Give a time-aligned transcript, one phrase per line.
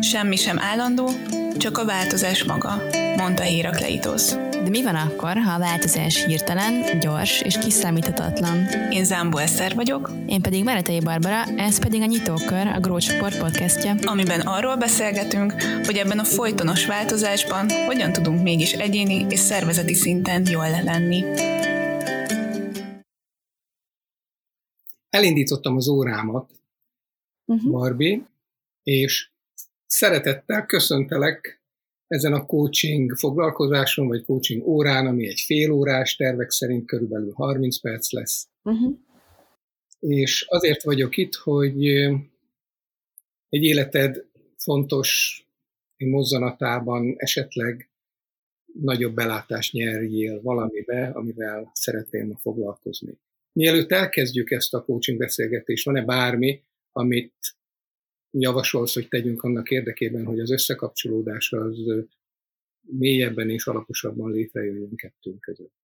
[0.00, 1.10] Semmi sem állandó,
[1.56, 2.82] csak a változás maga,
[3.16, 4.34] mondta Hérakleitosz.
[4.34, 8.56] De mi van akkor, ha a változás hirtelen, gyors és kiszámíthatatlan?
[8.90, 10.10] Én Zámbó Eszter vagyok.
[10.26, 13.94] Én pedig Meretei Barbara, ez pedig a Nyitókör, a Grócs Sport podcastja.
[14.02, 20.46] Amiben arról beszélgetünk, hogy ebben a folytonos változásban hogyan tudunk mégis egyéni és szervezeti szinten
[20.50, 21.24] jól lenni.
[25.10, 26.50] Elindítottam az órámat,
[27.46, 27.70] uh-huh.
[27.70, 28.28] Barbie,
[28.82, 29.30] és
[29.86, 31.60] szeretettel köszöntelek
[32.06, 37.80] ezen a coaching foglalkozáson, vagy coaching órán, ami egy fél órás, tervek szerint körülbelül 30
[37.80, 38.48] perc lesz.
[38.62, 38.94] Uh-huh.
[39.98, 41.86] És azért vagyok itt, hogy
[43.48, 44.24] egy életed
[44.56, 45.40] fontos
[45.96, 47.90] mozzanatában esetleg
[48.80, 53.18] nagyobb belátást nyerjél valamibe, amivel szeretném ma foglalkozni.
[53.52, 56.62] Mielőtt elkezdjük ezt a coaching beszélgetést, van-e bármi,
[56.96, 57.56] amit
[58.30, 61.78] javasolsz, hogy tegyünk annak érdekében, hogy az összekapcsolódás az
[62.80, 65.74] mélyebben és alaposabban létrejöjjön kettőnk között?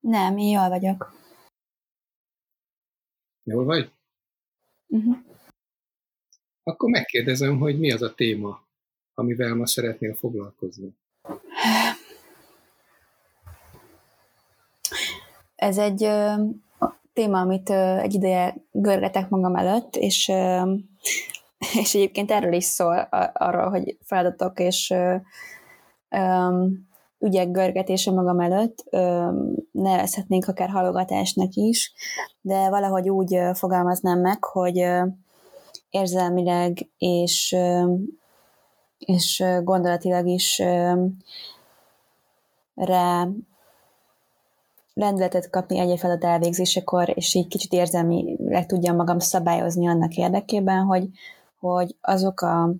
[0.00, 1.12] Nem, én jól vagyok.
[3.42, 3.90] Jól vagy?
[4.86, 5.16] Uh-huh.
[6.62, 8.66] Akkor megkérdezem, hogy mi az a téma,
[9.14, 10.96] amivel ma szeretnél foglalkozni.
[15.54, 16.02] Ez egy
[17.18, 20.32] téma, amit egy ideje görgetek magam előtt, és,
[21.80, 24.94] és egyébként erről is szól, arról, hogy feladatok és
[27.18, 28.84] ügyek görgetése magam előtt,
[29.70, 31.92] nevezhetnénk akár halogatásnak is,
[32.40, 34.88] de valahogy úgy fogalmaznám meg, hogy
[35.90, 37.56] érzelmileg és,
[38.98, 40.62] és gondolatilag is
[42.74, 43.28] rá
[44.98, 51.08] lendületet kapni egy feladat elvégzésekor, és így kicsit érzelmileg tudjam magam szabályozni annak érdekében, hogy,
[51.60, 52.70] hogy azok a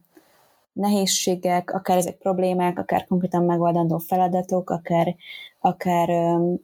[0.73, 5.17] nehézségek, akár ezek problémák, akár konkrétan megoldandó feladatok, akár,
[5.61, 6.57] akár um,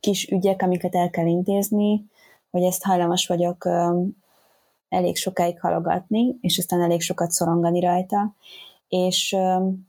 [0.00, 2.04] kis ügyek, amiket el kell intézni,
[2.50, 4.16] hogy ezt hajlamos vagyok um,
[4.88, 8.34] elég sokáig halogatni, és aztán elég sokat szorongani rajta,
[8.88, 9.87] és um,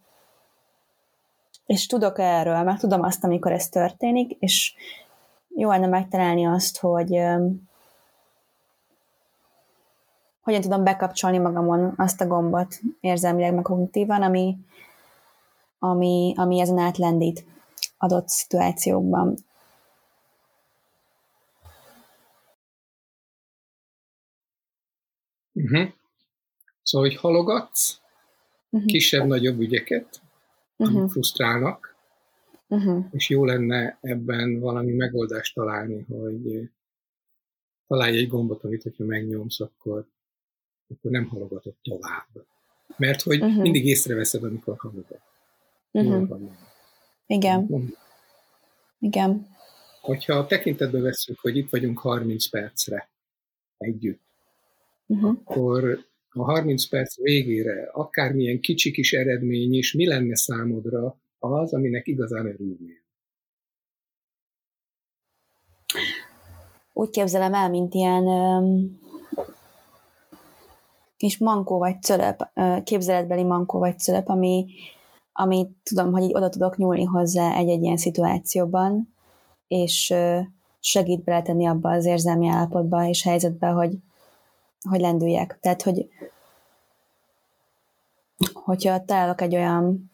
[1.70, 4.74] és tudok erről, meg tudom azt, amikor ez történik, és
[5.56, 7.10] jó lenne megtalálni azt, hogy
[10.42, 14.58] hogyan tudom bekapcsolni magamon azt a gombot érzelmileg, meg kognitívan, ami,
[15.80, 17.46] ami, ami ezen átlendít
[17.98, 19.36] adott szituációkban.
[25.54, 25.88] Uh-huh.
[26.84, 28.00] Szóval, hogy halogatsz
[28.70, 28.90] uh-huh.
[28.90, 30.22] kisebb-nagyobb ügyeket,
[30.80, 31.10] uh-huh.
[31.10, 31.96] frusztrálnak,
[32.68, 33.06] uh-huh.
[33.12, 36.70] és jó lenne ebben valami megoldást találni, hogy
[37.88, 40.08] találj egy gombot, amit hogyha megnyomsz, akkor,
[40.88, 42.28] akkor nem halogatod tovább.
[42.98, 43.62] Mert hogy uh-huh.
[43.62, 45.22] mindig észreveszed, amikor halogat.
[45.92, 46.52] Uh-huh.
[47.26, 47.60] Igen.
[47.60, 47.94] Mondom.
[49.00, 49.48] Igen.
[50.02, 53.10] Hogyha a tekintetbe veszünk, hogy itt vagyunk 30 percre
[53.78, 54.22] együtt,
[55.06, 55.30] uh-huh.
[55.44, 62.08] akkor a 30 perc végére akármilyen kicsi kis eredmény is, mi lenne számodra az, aminek
[62.08, 62.98] igazán örülnél?
[66.94, 69.00] Úgy képzelem el, mint ilyen um,
[71.18, 72.50] kis mankó vagy cölöp,
[72.84, 74.66] képzeletbeli mankó vagy cölöp, ami,
[75.32, 79.14] ami tudom, hogy így oda tudok nyúlni hozzá egy-egy ilyen szituációban,
[79.68, 80.14] és
[80.80, 83.98] segít beletenni abba az érzelmi állapotba és helyzetbe, hogy
[84.90, 85.58] hogy lendüljek.
[85.62, 86.10] Tehát, hogy
[88.54, 90.12] hogyha találok egy olyan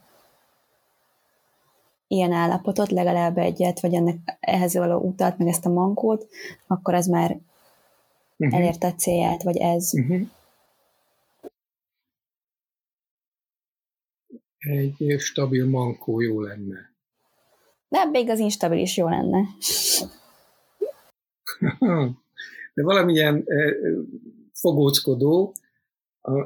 [2.07, 6.27] ilyen állapotot, legalább egyet, vagy ennek ehhez való utat, meg ezt a mankót,
[6.67, 7.39] akkor az már
[8.37, 8.59] uh-huh.
[8.59, 9.93] elérte a célját, vagy ez.
[9.93, 10.27] Uh-huh.
[14.57, 16.93] Egy stabil mankó jó lenne.
[17.87, 19.47] De még az instabil is jó lenne.
[22.73, 23.71] De valamilyen eh,
[24.65, 25.53] fogóckodó,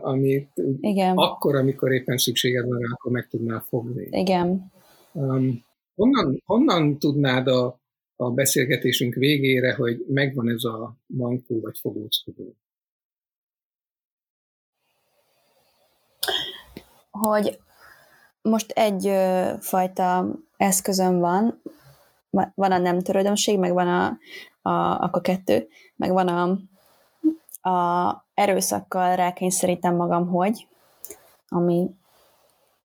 [0.01, 1.17] amit Igen.
[1.17, 4.07] akkor, amikor éppen szükséged van rá, akkor meg tudnál fogni.
[4.11, 4.71] Igen.
[5.11, 5.65] Um,
[5.95, 7.79] honnan, honnan tudnád a,
[8.15, 12.55] a beszélgetésünk végére, hogy megvan ez a mankó vagy fogóckodó?
[17.11, 17.59] Hogy
[18.41, 21.61] most egy ö, fajta eszközöm van,
[22.55, 24.17] van a nem törődömség, meg van a,
[24.69, 26.59] a, akkor kettő, meg van a,
[27.61, 30.67] a erőszakkal rákényszerítem magam, hogy,
[31.47, 31.89] ami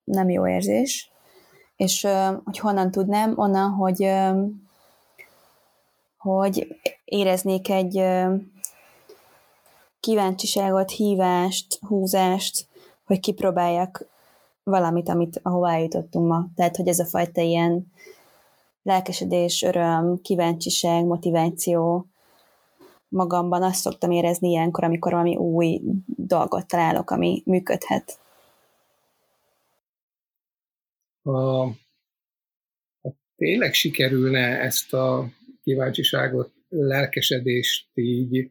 [0.04, 1.10] nem jó érzés,
[1.76, 2.06] és
[2.44, 4.10] hogy honnan tudnám, onnan, hogy,
[6.18, 8.04] hogy éreznék egy
[10.00, 12.68] kíváncsiságot, hívást, húzást,
[13.04, 14.06] hogy kipróbáljak
[14.62, 16.46] valamit, amit ahová jutottunk ma.
[16.54, 17.92] Tehát, hogy ez a fajta ilyen
[18.82, 22.06] lelkesedés, öröm, kíváncsiság, motiváció
[23.14, 28.18] magamban azt szoktam érezni ilyenkor, amikor valami új dolgot találok, ami működhet.
[31.22, 31.64] Ha,
[33.02, 35.28] ha tényleg sikerülne ezt a
[35.62, 38.50] kíváncsiságot, lelkesedést így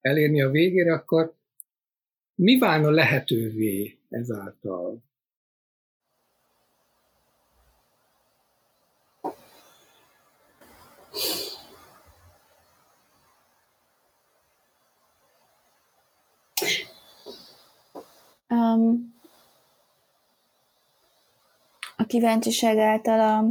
[0.00, 1.34] elérni a végére, akkor
[2.34, 5.06] mi válna lehetővé ezáltal?
[18.50, 19.14] Um,
[21.96, 23.44] a kíváncsiság által a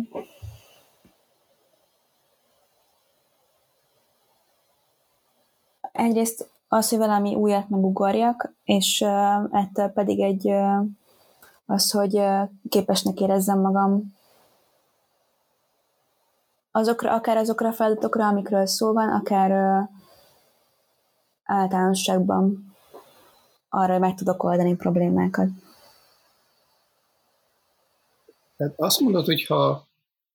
[5.91, 10.85] egyrészt az, hogy valami újat megugorjak, és uh, ettől pedig egy uh,
[11.65, 14.15] az, hogy uh, képesnek érezzem magam.
[16.71, 19.89] Azokra, akár azokra a feladatokra, amikről szó van, akár uh,
[21.43, 22.75] általánosságban
[23.69, 25.49] arra, hogy meg tudok oldani problémákat.
[28.57, 29.87] Tehát azt mondod, hogy ha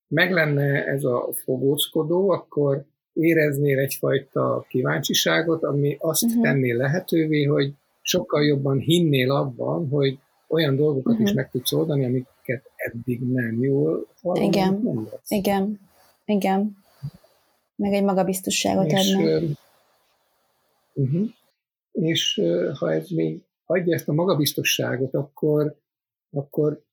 [0.09, 6.43] meg lenne ez a fogózkodó, akkor éreznél egyfajta kíváncsiságot, ami azt uh-huh.
[6.43, 10.19] tenné lehetővé, hogy sokkal jobban hinnél abban, hogy
[10.49, 11.29] olyan dolgokat uh-huh.
[11.29, 15.81] is meg tudsz oldani, amiket eddig nem jól hallom, Igen, nem igen,
[16.25, 16.77] igen.
[17.77, 19.57] Meg egy magabiztosságot és, adna.
[20.93, 21.31] Uh-huh.
[21.93, 22.41] És
[22.79, 25.77] ha ez még adja ezt a magabiztosságot, akkor,
[26.31, 26.85] akkor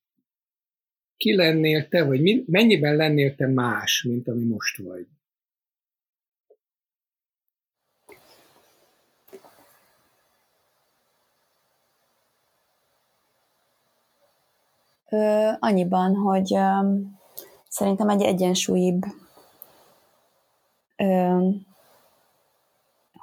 [1.18, 5.08] ki lennél te, vagy mennyiben lennél te más, mint ami most vagy?
[15.12, 17.00] Ö, annyiban, hogy ö,
[17.68, 19.04] szerintem egy egyensúlyibb
[20.98, 21.50] ö,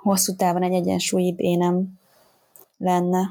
[0.06, 1.98] hosszú távon egy egyensúlyibb énem
[2.78, 3.30] lenne.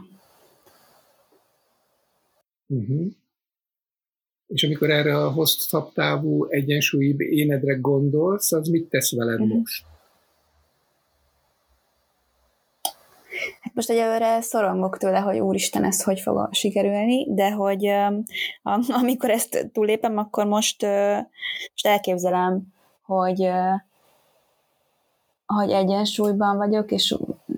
[2.68, 3.06] Uh-huh.
[4.48, 9.57] És amikor erre a hosszabb távú egyensúlyibb énedre gondolsz, az mit tesz veled uh-huh.
[9.57, 9.86] most?
[13.62, 17.86] Hát most egyelőre szorongok tőle, hogy úristen, ez hogy fog sikerülni, de hogy
[19.01, 20.81] amikor ezt túlépem, akkor most,
[21.72, 23.50] most elképzelem, hogy
[25.46, 27.18] hogy egyensúlyban vagyok, és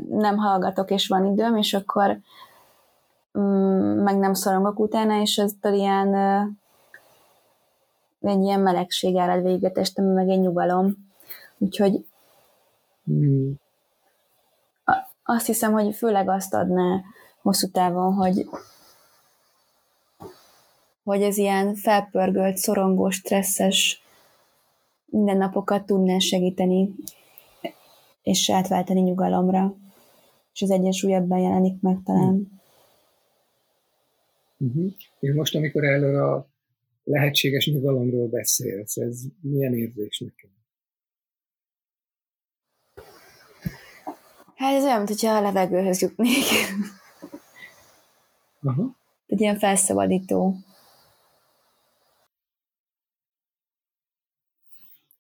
[0.10, 2.20] nem hallgatok, és van időm, és akkor
[3.40, 6.16] mm, meg nem szorongok utána, és eztől ilyen
[8.22, 10.94] egy ilyen melegség árad végig a testem, meg egy nyugalom.
[11.58, 12.06] Úgyhogy
[13.12, 13.52] mm.
[15.24, 17.02] azt hiszem, hogy főleg azt adná
[17.42, 18.50] hosszú távon, hogy
[21.04, 24.02] hogy ez ilyen felpörgölt, szorongós, stresszes
[25.06, 26.96] mindennapokat tudná segíteni,
[28.28, 29.76] és átváltani nyugalomra.
[30.54, 32.62] És az egyensúly ebben jelenik meg talán.
[34.58, 34.92] Uh-huh.
[35.20, 36.48] És most, amikor erről a
[37.04, 40.50] lehetséges nyugalomról beszélsz, ez milyen érzés nekem?
[44.56, 46.46] Hát ez olyan, mintha a levegőhöz jutnék.
[48.62, 48.96] Aha.
[49.26, 50.56] Egy ilyen felszabadító.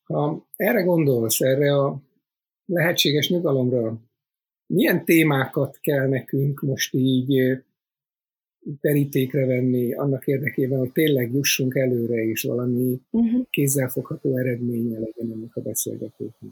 [0.03, 2.05] Ha erre gondolsz, erre a
[2.67, 3.97] lehetséges nyugalomra,
[4.65, 7.61] milyen témákat kell nekünk most így
[8.81, 13.45] terítékre venni annak érdekében, hogy tényleg jussunk előre, és valami uh-huh.
[13.49, 16.51] kézzelfogható eredménye legyen ennek a beszélgetésnek.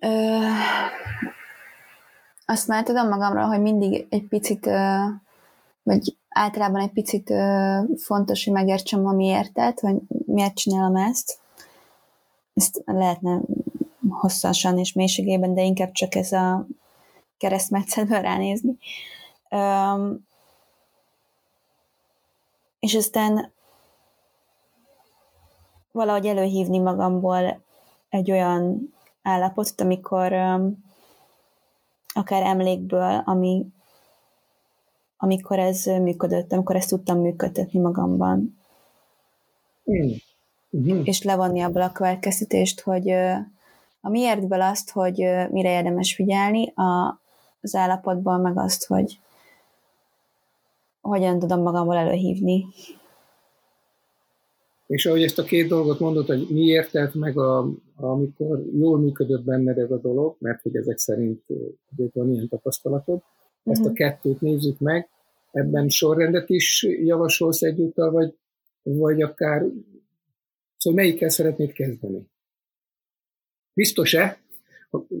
[0.00, 0.08] Ö,
[2.46, 4.94] azt már tudom magamról, hogy mindig egy picit, ö,
[5.82, 11.44] vagy általában egy picit ö, fontos, hogy megértsem a miértet, hogy miért csinálom ezt.
[12.56, 13.40] Ezt lehetne
[14.08, 16.66] hosszasan és mélységében, de inkább csak ez a
[17.38, 18.78] keresztmetszetből ránézni.
[19.50, 20.26] Um,
[22.80, 23.52] és aztán
[25.92, 27.60] valahogy előhívni magamból
[28.08, 30.84] egy olyan állapotot, amikor um,
[32.14, 33.66] akár emlékből, ami,
[35.16, 38.58] amikor ez működött, amikor ezt tudtam működtetni magamban.
[39.90, 40.10] Mm.
[40.76, 41.00] Uh-huh.
[41.04, 43.10] És levonni abból a következtetést, hogy
[44.00, 45.16] a miértből azt, hogy
[45.50, 47.20] mire érdemes figyelni, a,
[47.60, 49.18] az állapotból, meg azt, hogy
[51.00, 52.66] hogyan tudom magamból előhívni
[54.86, 59.44] És ahogy ezt a két dolgot mondod, hogy miért tett meg, a, amikor jól működött
[59.44, 61.42] benned ez a dolog, mert hogy ezek szerint
[62.12, 63.22] van ilyen tapasztalatod,
[63.64, 65.08] ezt a kettőt nézzük meg,
[65.52, 68.34] ebben sorrendet is javasolsz egyúttal, vagy,
[68.82, 69.64] vagy akár,
[70.86, 72.30] szóval melyikkel szeretnéd kezdeni?
[73.72, 74.38] Biztos-e?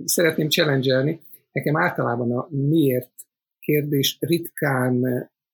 [0.04, 1.18] Szeretném challenge
[1.52, 3.10] Nekem általában a miért
[3.58, 5.02] kérdés ritkán,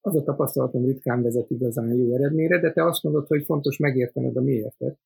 [0.00, 4.36] az a tapasztalatom ritkán vezet igazán jó eredményre, de te azt mondod, hogy fontos megértened
[4.36, 4.98] a miértet.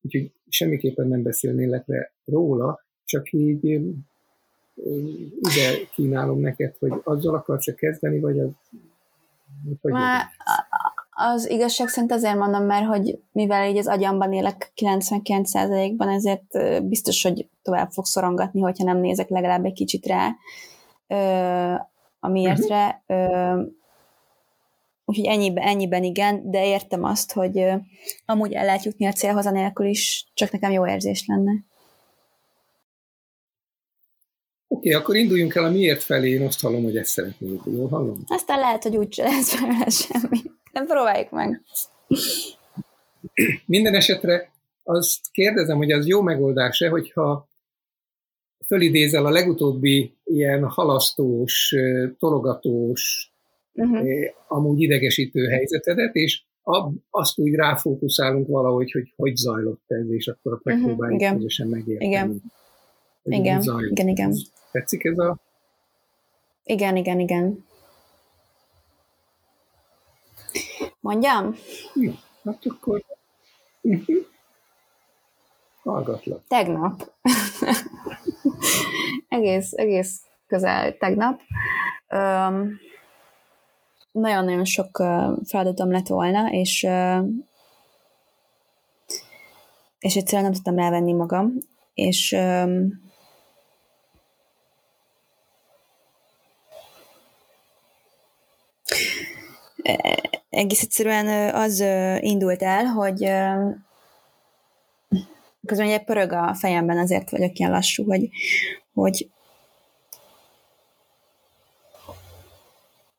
[0.00, 3.64] Úgyhogy semmiképpen nem beszélnélek le róla, csak így
[5.40, 8.50] ide kínálom neked, hogy azzal akarsz-e kezdeni, vagy az...
[9.80, 10.24] Vagy Már
[11.14, 17.22] az igazság szerint azért mondom, mert hogy mivel így az agyamban élek 99%-ban, ezért biztos,
[17.22, 20.36] hogy tovább fog szorongatni, hogyha nem nézek legalább egy kicsit rá
[22.20, 23.02] a miértre.
[23.06, 23.60] Uh-huh.
[25.04, 27.64] Úgyhogy ennyiben, ennyiben igen, de értem azt, hogy
[28.26, 31.52] amúgy el lehet jutni a célhoz anélkül is, csak nekem jó érzés lenne.
[34.82, 37.88] Oké, okay, akkor induljunk el a miért felé, én azt hallom, hogy ezt szeretnénk, jól
[37.88, 38.24] hallom?
[38.26, 40.38] Aztán lehet, hogy úgy lesz belőle semmi.
[40.72, 41.62] Nem próbáljuk meg.
[43.66, 47.48] Minden esetre azt kérdezem, hogy az jó megoldás-e, hogyha
[48.66, 51.74] fölidézel a legutóbbi ilyen halasztós,
[52.18, 53.32] tologatós,
[53.72, 54.08] uh-huh.
[54.48, 60.60] amúgy idegesítő helyzetedet, és ab, azt úgy ráfókuszálunk valahogy, hogy hogy zajlott ez, és akkor
[60.64, 61.36] mhm, megpróbáljuk uh-huh.
[61.36, 62.10] közösen megérteni.
[62.10, 62.42] Igen.
[63.22, 63.62] Igen.
[63.90, 64.34] igen, igen.
[64.72, 65.36] Tetszik ez a...
[66.64, 67.64] Igen, igen, igen.
[71.00, 71.54] Mondjam?
[71.92, 72.10] Hm,
[72.44, 73.04] hát akkor...
[75.82, 76.42] Hallgatlak.
[76.48, 77.12] Tegnap.
[79.28, 81.40] egész, egész közel tegnap.
[82.08, 82.78] Um,
[84.12, 87.26] nagyon-nagyon sok uh, feladatom lett volna, és uh,
[89.98, 91.52] és egyszerűen nem tudtam rávenni magam,
[91.94, 93.02] és um,
[100.50, 101.84] egész egyszerűen az
[102.20, 103.18] indult el, hogy
[105.66, 108.28] közben ugye pörög a fejemben, azért vagyok ilyen lassú, hogy,
[108.94, 109.30] hogy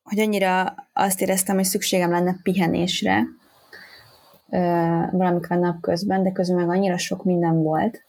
[0.03, 3.23] hogy annyira azt éreztem, hogy szükségem lenne pihenésre
[5.11, 8.03] valamikor napközben, de közben meg annyira sok minden volt,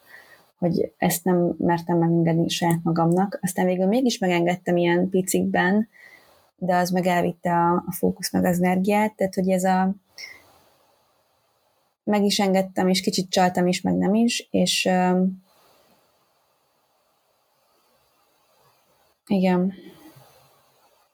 [0.59, 3.39] hogy ezt nem mertem megengedni saját magamnak.
[3.43, 5.89] Aztán végül mégis megengedtem ilyen picikben,
[6.57, 9.95] de az meg elvitte a, a fókusz meg az energiát, tehát hogy ez a
[12.05, 15.45] meg is engedtem, és kicsit csaltam is, meg nem is, és um,
[19.27, 19.75] igen.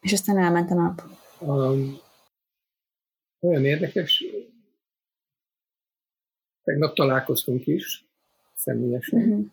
[0.01, 1.03] És aztán elment a nap.
[1.39, 1.99] Um,
[3.41, 4.25] olyan érdekes,
[6.63, 8.05] tegnap találkoztunk is,
[8.55, 9.47] személyesen, uh-huh.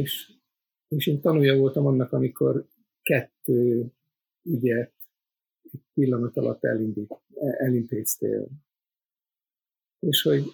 [0.00, 0.32] és,
[0.88, 2.66] és én tanulja voltam annak, amikor
[3.02, 3.92] kettő
[4.44, 4.92] ügyet
[5.62, 7.14] egy pillanat alatt elindít,
[7.58, 8.48] elintéztél.
[9.98, 10.44] És hogy,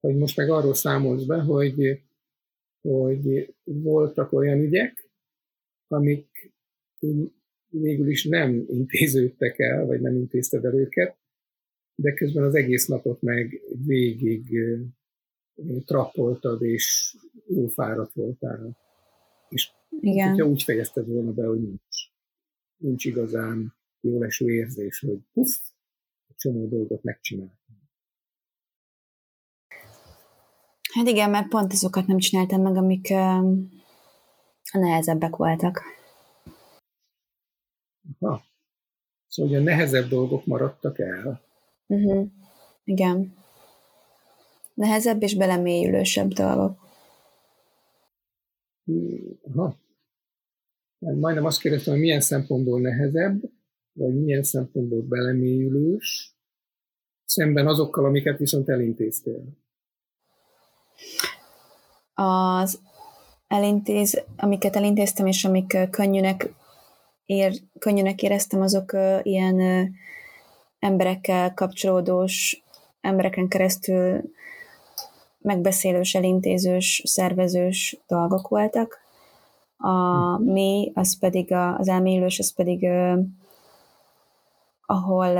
[0.00, 2.02] hogy most meg arról számolsz be, hogy,
[2.80, 5.10] hogy voltak olyan ügyek,
[5.86, 6.52] amik
[7.68, 11.16] végül is nem intéződtek el, vagy nem intézted el őket,
[11.94, 14.60] de közben az egész napot meg végig
[15.84, 18.76] trappoltad, és jó fáradt voltál.
[19.48, 20.28] És igen.
[20.28, 21.96] Hogyha úgy fejezted volna be, hogy nincs,
[22.76, 25.58] nincs igazán jó leső érzés, hogy puff,
[26.28, 27.58] egy csomó dolgot megcsináltam.
[30.92, 33.10] Hát igen, mert pont azokat nem csináltam meg, amik
[34.72, 35.82] a nehezebbek voltak.
[38.18, 38.42] Aha.
[39.28, 41.40] Szóval a nehezebb dolgok maradtak el.
[41.86, 42.26] Uh-huh.
[42.84, 43.36] Igen.
[44.74, 46.89] Nehezebb és belemélyülősebb dolgok.
[49.42, 49.76] Aha.
[50.98, 53.40] Majdnem azt kérdeztem, hogy milyen szempontból nehezebb,
[53.92, 56.34] vagy milyen szempontból belemélyülős,
[57.24, 59.42] szemben azokkal, amiket viszont elintéztél.
[62.14, 62.80] Az
[63.46, 66.52] elintéz, amiket elintéztem, és amik könnyűnek,
[67.24, 69.90] ér, könnyűnek éreztem, azok ilyen
[70.78, 72.64] emberekkel kapcsolódós,
[73.00, 74.30] embereken keresztül
[75.42, 78.98] megbeszélős, elintézős, szervezős dolgok voltak.
[79.76, 82.88] A mély, az pedig a, az elmélyülős, az pedig
[84.86, 85.38] ahol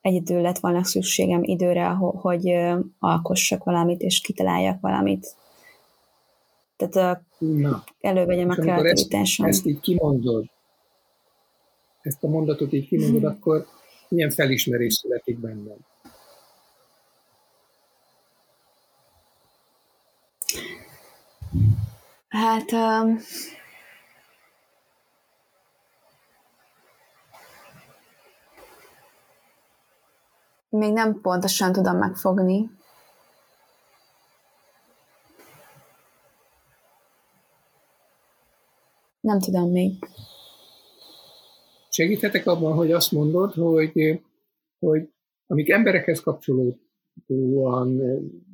[0.00, 2.52] egyedül lett volna szükségem időre, hogy
[2.98, 5.36] alkossak valamit, és kitaláljak valamit.
[6.76, 7.84] Tehát Na.
[8.00, 9.46] elővegyem a kreativitásom.
[9.46, 10.44] Ezt, ezt így kimondod,
[12.00, 13.30] ezt a mondatot így kimondod, hmm.
[13.30, 13.66] akkor
[14.08, 15.76] milyen felismerés születik bennem?
[22.34, 23.18] Hát um,
[30.68, 32.70] még nem pontosan tudom megfogni.
[39.20, 39.92] Nem tudom még.
[41.88, 44.22] Segíthetek abban, hogy azt mondod, hogy,
[44.78, 45.12] hogy
[45.46, 48.00] amik emberekhez kapcsolódóan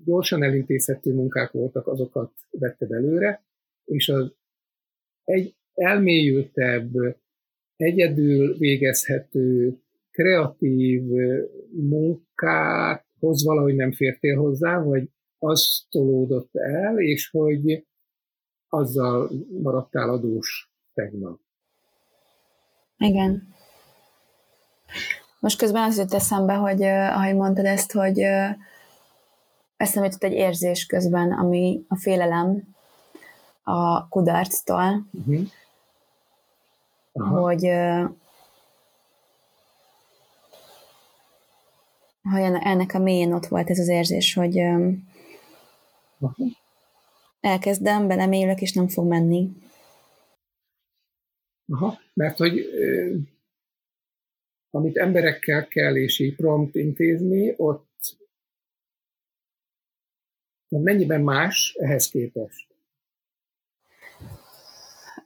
[0.04, 3.42] gyorsan elintézhető munkák voltak, azokat vetted előre,
[3.90, 4.32] és az
[5.24, 6.90] egy elmélyültebb,
[7.76, 9.78] egyedül végezhető,
[10.10, 11.02] kreatív
[11.70, 17.86] munkához valahogy nem fértél hozzá, vagy az tolódott el, és hogy
[18.68, 19.30] azzal
[19.62, 21.40] maradtál adós tegnap.
[22.98, 23.54] Igen.
[25.40, 28.18] Most közben az jött eszembe, hogy ahogy mondtad ezt, hogy
[29.76, 32.78] eszembe jutott egy érzés közben, ami a félelem
[33.70, 35.48] a kudarctól, uh-huh.
[37.12, 37.64] hogy
[42.30, 44.56] hogy ennek a mélyén ott volt ez az érzés, hogy
[46.18, 46.50] uh-huh.
[47.40, 49.50] elkezdem, belemélök, és nem fog menni.
[51.68, 52.66] Aha, mert hogy
[54.70, 57.88] amit emberekkel kell és így prompt intézni, ott
[60.68, 62.69] mennyiben más ehhez képest?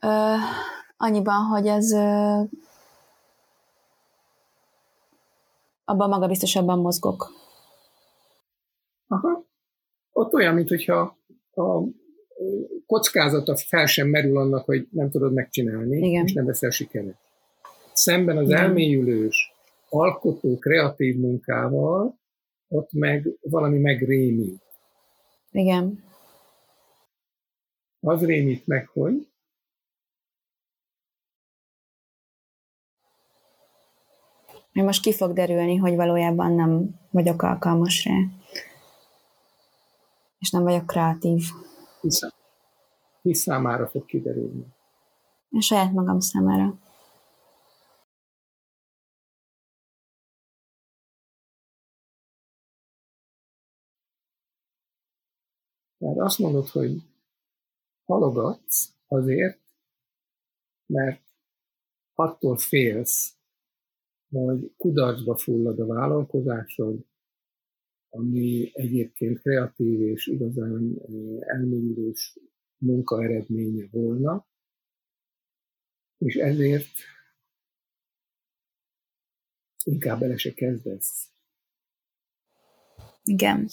[0.05, 0.41] Uh,
[0.97, 2.49] annyiban, hogy ez uh,
[5.85, 7.31] abban magabiztosabban mozgok.
[9.09, 9.45] Aha.
[10.13, 11.19] Ott olyan, mintha
[11.55, 11.83] a
[12.87, 16.25] kockázata fel sem merül annak, hogy nem tudod megcsinálni, Igen.
[16.25, 17.19] és nem veszel sikeret.
[17.93, 18.63] Szemben az Igen.
[18.63, 19.53] elmélyülős,
[19.89, 22.19] alkotó, kreatív munkával,
[22.69, 24.63] ott meg valami megrémít.
[25.51, 26.05] Igen.
[28.01, 29.29] Az rémít meg, hogy
[34.75, 38.15] Mert most ki fog derülni, hogy valójában nem vagyok alkalmas rá.
[40.39, 41.43] És nem vagyok kreatív.
[42.01, 42.31] Hiszem.
[43.23, 44.67] Ki számára fog kiderülni?
[45.51, 46.79] A saját magam számára.
[55.99, 57.03] Tehát azt mondod, hogy
[58.05, 59.61] halogatsz azért,
[60.87, 61.23] mert
[62.15, 63.37] attól félsz,
[64.41, 67.05] hogy kudarcba fullad a vállalkozásod,
[68.09, 72.39] ami egyébként kreatív és igazán eh, elmélyülős
[72.79, 74.47] munka eredménye volna,
[76.19, 76.93] és ezért
[79.85, 81.33] inkább bele se kezdesz.
[83.25, 83.69] Igen.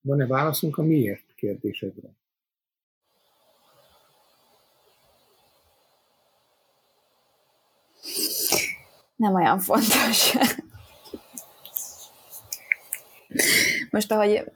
[0.00, 2.17] Van-e válaszunk a miért kérdésedre?
[9.18, 10.36] Nem olyan fontos.
[13.90, 14.50] Most, ahogy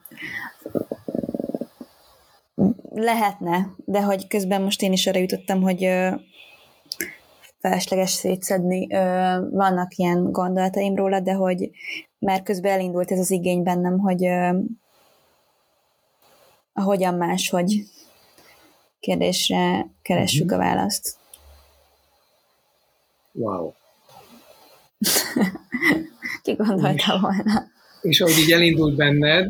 [2.90, 5.88] lehetne, de hogy közben most én is arra jutottam, hogy
[7.61, 8.87] felesleges szétszedni.
[9.51, 11.70] Vannak ilyen gondolataim róla, de hogy
[12.18, 14.29] már közben elindult ez az igény bennem, hogy
[16.75, 17.85] hogyan máshogy
[19.01, 20.61] kérdésre keressük uh-huh.
[20.61, 21.16] a választ.
[23.33, 23.72] Wow.
[26.44, 27.70] Ki gondolta volna?
[28.02, 29.48] És ahogy így elindult benned,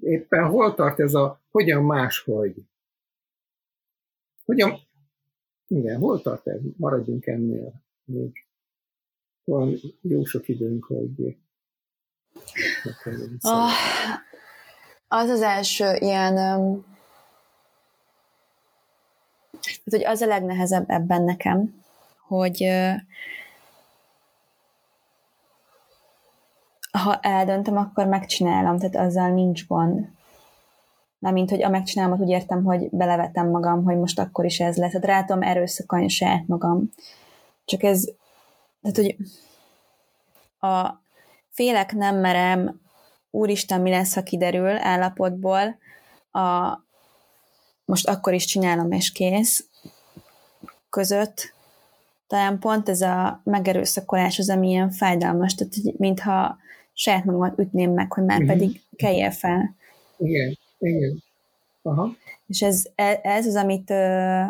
[0.00, 2.54] éppen hol tart ez a hogyan máshogy?
[4.44, 4.78] Hogyan,
[5.66, 6.60] igen, hol tart ez?
[6.76, 7.72] Maradjunk ennél.
[8.04, 8.46] Még
[9.44, 11.36] van jó sok időnk, hogy
[13.40, 13.70] oh,
[15.08, 16.84] az az első ilyen um,
[19.84, 21.82] hogy az a legnehezebb ebben nekem,
[22.26, 22.66] hogy
[26.98, 30.08] ha eldöntöm, akkor megcsinálom, tehát azzal nincs gond.
[31.18, 34.90] Mint hogy a megcsinálom, úgy értem, hogy belevetem magam, hogy most akkor is ez lesz.
[34.90, 36.90] Tehát rá tudom erőszakolni saját magam.
[37.64, 38.08] Csak ez,
[38.82, 39.16] tehát hogy
[40.70, 41.00] a
[41.50, 42.80] félek nem merem,
[43.30, 45.76] úristen, mi lesz, ha kiderül állapotból,
[46.32, 46.78] a
[47.84, 49.66] most akkor is csinálom, és kész
[50.90, 51.54] között,
[52.26, 56.56] talán pont ez a megerőszakolás az, ami ilyen fájdalmas, tehát mintha
[56.92, 58.52] saját magamat ütném meg, hogy már uh-huh.
[58.52, 59.76] pedig kelje fel.
[60.16, 61.22] Igen, igen.
[61.82, 62.16] Aha.
[62.46, 64.46] És ez, e, ez az, amit uh,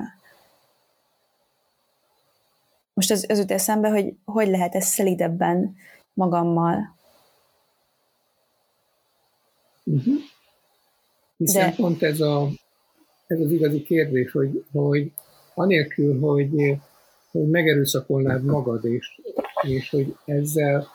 [2.94, 5.74] most az, az jut eszembe, hogy hogy lehet ez szelidebben
[6.14, 7.00] magammal
[9.84, 10.14] Uh-huh.
[11.36, 11.76] Hiszen De...
[11.76, 12.48] pont ez, a,
[13.26, 15.12] ez az igazi kérdés, hogy, hogy
[15.54, 16.78] anélkül, hogy,
[17.30, 19.20] hogy megerőszakolnád magad, és,
[19.60, 20.86] és hogy ezzel,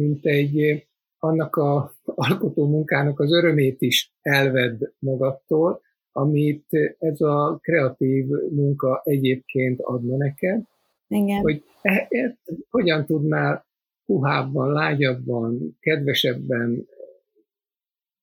[0.00, 0.86] mint egy
[1.18, 5.80] annak a alkotó munkának az örömét is elvedd magadtól,
[6.12, 6.66] amit
[6.98, 10.62] ez a kreatív munka egyébként adna neked,
[11.08, 11.40] Igen.
[11.40, 12.38] hogy e, e,
[12.70, 13.66] hogyan tudnál
[14.06, 16.86] puhábban, lágyabban, kedvesebben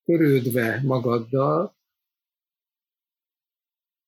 [0.05, 1.75] törődve magaddal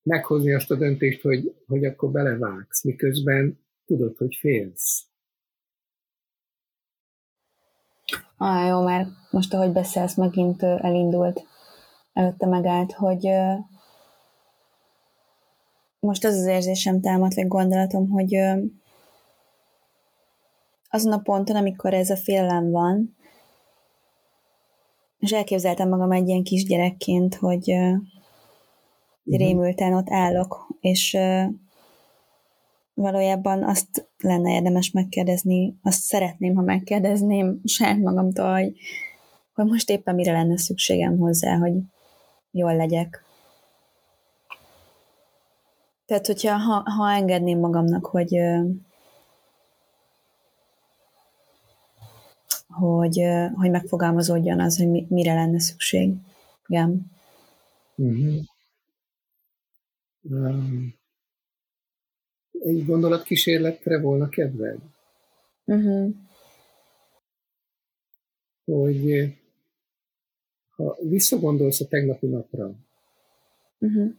[0.04, 5.09] meghozni azt a döntést, hogy, hogy akkor belevágsz, miközben tudod, hogy félsz.
[8.42, 11.46] Ah, jó, már most, ahogy beszélsz, megint elindult,
[12.14, 13.30] előtte megállt, hogy
[16.00, 18.36] most az az érzésem támadt, vagy gondolatom, hogy
[20.90, 23.16] azon a ponton, amikor ez a félelem van,
[25.20, 27.98] és elképzeltem magam egy ilyen kisgyerekként, hogy uh,
[29.24, 31.46] rémülten ott állok, és uh,
[33.00, 38.74] valójában azt lenne érdemes megkérdezni, azt szeretném, ha megkérdezném saját magamtól, hogy,
[39.54, 41.74] hogy most éppen mire lenne szükségem hozzá, hogy
[42.52, 43.24] jól legyek.
[46.06, 48.40] Tehát, hogyha ha, ha engedném magamnak, hogy
[52.68, 53.24] hogy,
[53.56, 56.14] hogy megfogalmazódjon az, hogy mire lenne szükség.
[56.68, 57.12] Igen.
[57.96, 58.44] Uh-huh.
[60.22, 60.99] Um,
[62.70, 64.80] egy gondolatkísérletre volna kedved?
[65.66, 66.14] Uh-huh.
[68.66, 69.34] Hogy
[70.70, 72.76] ha visszagondolsz a tegnapi napra,
[73.80, 74.12] uh-huh.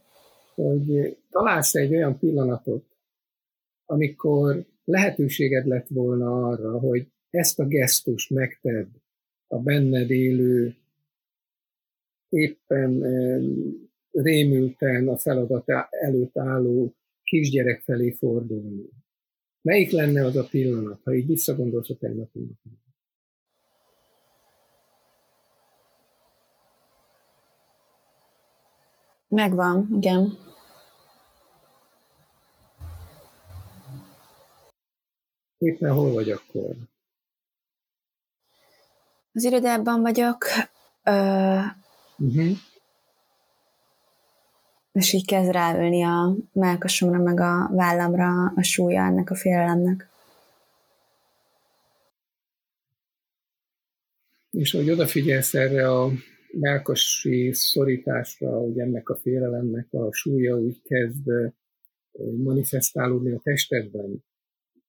[0.54, 2.84] hogy találsz egy olyan pillanatot,
[3.86, 8.86] amikor lehetőséged lett volna arra, hogy ezt a gesztust megted
[9.46, 10.74] a benned élő,
[12.28, 13.02] éppen
[14.12, 16.94] rémülten a feladat előtt álló
[17.30, 18.88] kisgyerek felé fordulni.
[19.62, 22.78] Melyik lenne az a pillanat, ha így visszagondolsz a tegnapi napra?
[29.28, 30.38] Megvan, igen.
[35.58, 36.76] Éppen hol vagy akkor?
[39.32, 40.44] Az irodában vagyok,
[41.02, 41.58] ö,
[42.18, 42.56] uh-huh.
[44.92, 50.08] És így kezd ráülni a melkasomra, meg a vállamra a súlya ennek a félelemnek.
[54.50, 56.10] És hogy odafigyelsz erre a
[56.52, 61.30] melkasi szorításra, hogy ennek a félelemnek a súlya úgy kezd
[62.36, 64.24] manifestálódni a testedben,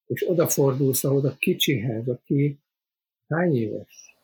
[0.08, 2.60] és odafordulsz ahhoz a kicsihez, aki
[3.28, 4.16] hány éves?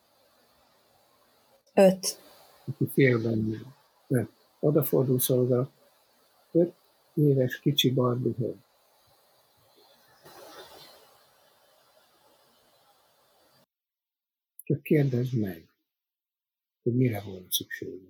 [1.74, 2.20] Öt.
[2.66, 3.58] Aki fél benne.
[4.08, 4.37] Öt.
[4.60, 5.72] Odafordulsz oda
[6.52, 6.74] öt
[7.14, 8.56] éves kicsi Barbihoz.
[14.64, 15.70] Csak kérdezd meg,
[16.84, 18.02] hogy mire volna szükség.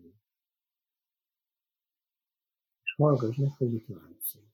[2.83, 4.46] És hallgass meg, hogy mit válaszol.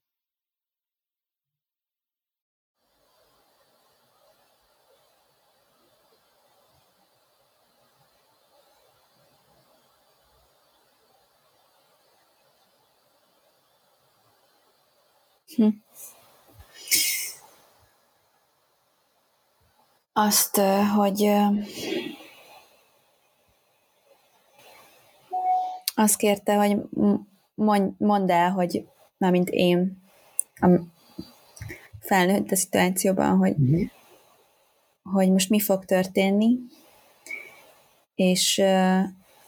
[15.55, 15.67] Hm.
[20.13, 20.57] Azt,
[20.95, 21.31] hogy
[25.95, 26.77] azt kérte, hogy
[27.55, 28.87] mond, mondd el, hogy
[29.17, 30.03] mint én
[30.55, 30.67] a
[31.99, 33.89] felnőtt a szituációban, hogy, uh-huh.
[35.03, 36.59] hogy most mi fog történni,
[38.15, 38.61] és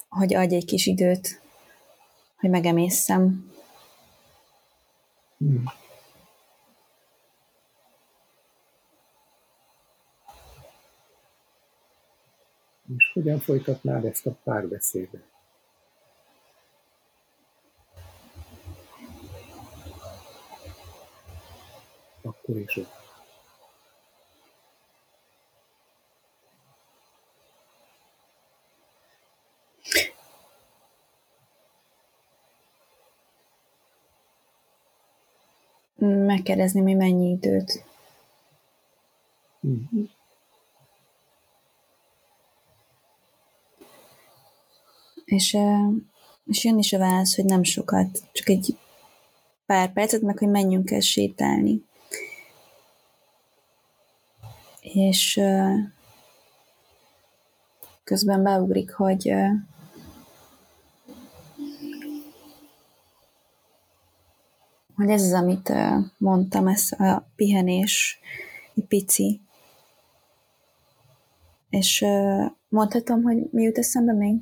[0.09, 1.41] hogy adj egy kis időt,
[2.39, 3.51] hogy megemészszem.
[5.37, 5.71] Uh-huh.
[12.87, 15.23] És hogyan folytatnád ezt a párbeszédet?
[22.21, 23.03] Akkor is ott.
[35.97, 37.83] Megkérdezni, mi mennyi időt.
[39.59, 40.09] Uh-huh.
[45.25, 45.57] És,
[46.45, 48.77] és jön is a válasz, hogy nem sokat, csak egy
[49.65, 51.83] pár percet, meg hogy menjünk el sétálni.
[54.81, 55.41] És
[58.03, 59.33] közben beugrik, hogy
[64.95, 65.73] hogy ez az, amit
[66.17, 68.19] mondtam, ez a pihenés,
[68.75, 69.41] egy pici.
[71.69, 72.05] És
[72.69, 74.35] mondhatom, hogy mi jut eszembe még?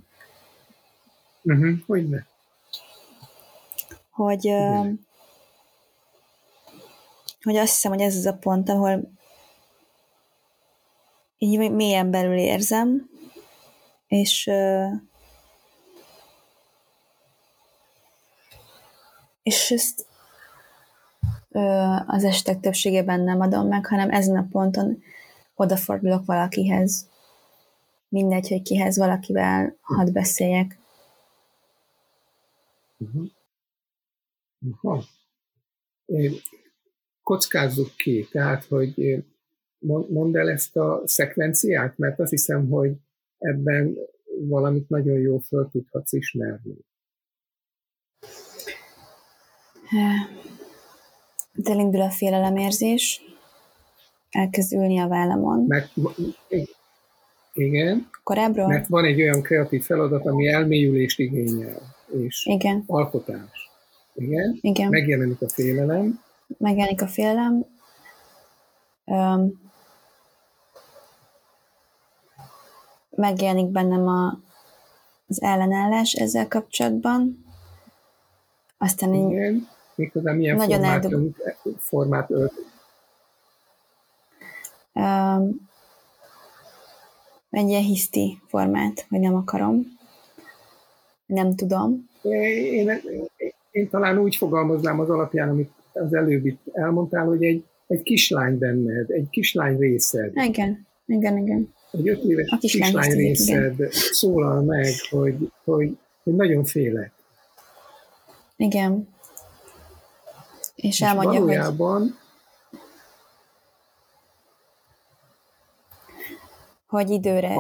[1.44, 2.20] Uh-huh, hogy ne?
[4.10, 4.88] Hogy, uh,
[7.44, 9.12] hogy azt hiszem, hogy ez az a pont, ahol
[11.38, 13.10] így mélyen belül érzem,
[14.08, 14.92] és uh,
[19.44, 20.06] és ezt
[22.08, 25.04] az estek többségében nem adom meg, hanem ezen a ponton
[25.56, 27.08] odafordulok valakihez.
[28.10, 30.78] Mindegy, hogy kihez valakivel hadd beszéljek.
[33.04, 33.30] Uh-huh.
[34.72, 35.04] Aha.
[37.24, 39.24] Kockázzuk ki, tehát, hogy
[40.10, 42.92] mondd el ezt a szekvenciát, mert azt hiszem, hogy
[43.38, 43.96] ebben
[44.40, 46.76] valamit nagyon jó föl tudhatsz ismerni.
[51.64, 53.22] Elindul a félelemérzés,
[54.30, 55.66] elkezd ülni a vállamon.
[55.68, 55.94] Mert,
[57.54, 58.10] igen.
[58.24, 58.68] Korábbról?
[58.68, 61.82] Mert van egy olyan kreatív feladat, ami elmélyülést igényel,
[62.14, 62.84] és igen.
[62.88, 63.70] alkotás.
[64.14, 64.58] Igen.
[64.62, 64.90] Igen.
[64.90, 66.22] Megjelenik a félelem.
[66.58, 67.66] Megjelenik a félelem.
[69.06, 69.62] Um,
[73.10, 74.40] megjelenik bennem a,
[75.28, 77.46] az ellenállás ezzel kapcsolatban.
[78.78, 79.68] Aztán Igen.
[79.96, 81.36] Méghozzá milyen nagyon formát, eldug...
[81.78, 82.54] formát ölt?
[84.94, 85.70] Um,
[87.50, 90.02] egy ilyen hiszti formát, hogy nem akarom.
[91.34, 92.10] Nem tudom.
[92.22, 93.30] Én, én,
[93.72, 98.58] én talán úgy fogalmaznám az alapján, amit az előbb itt elmondtál, hogy egy, egy kislány
[98.58, 100.32] benned, egy kislány részed.
[100.36, 101.74] Igen, igen, igen.
[101.92, 103.90] Egy öt éves a kislány, kislány részed igen.
[103.92, 107.12] szólal meg, hogy, hogy, hogy nagyon félek.
[108.58, 109.08] Igen.
[110.76, 112.18] És, elmondja, valójában
[116.88, 117.10] hogy...
[117.10, 117.56] időre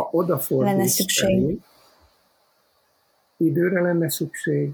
[0.49, 1.41] lenne szükség.
[1.41, 1.57] Felé,
[3.45, 4.71] időre lenne szükség,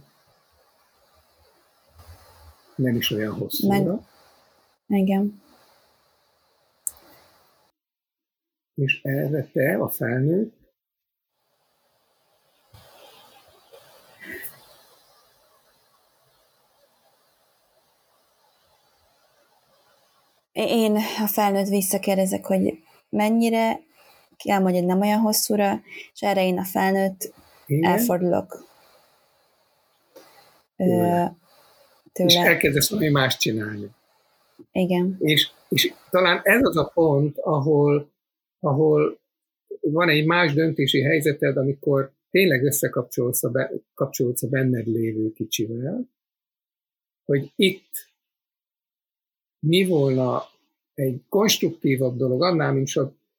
[2.76, 4.00] nem is olyan hosszúra.
[4.88, 5.42] Meg, igen.
[8.76, 10.58] És erre te, a felnőtt,
[20.52, 23.80] Én a felnőtt visszakérdezek, hogy mennyire
[24.44, 25.82] elmondja, hogy nem olyan hosszúra,
[26.14, 27.34] és erre én a felnőtt
[27.70, 27.92] Igen.
[27.92, 28.66] elfordulok.
[30.76, 31.38] Tőle.
[32.14, 33.90] És elkezdesz valami más csinálni.
[34.72, 35.16] Igen.
[35.20, 38.12] És, és talán ez az a pont, ahol,
[38.60, 39.20] ahol
[39.82, 46.10] van egy más döntési helyzeted, amikor tényleg összekapcsolsz a, be, kapcsolódsz a benned lévő kicsivel,
[47.26, 48.10] hogy itt
[49.60, 50.44] mi volna
[50.94, 52.88] egy konstruktívabb dolog annál, mint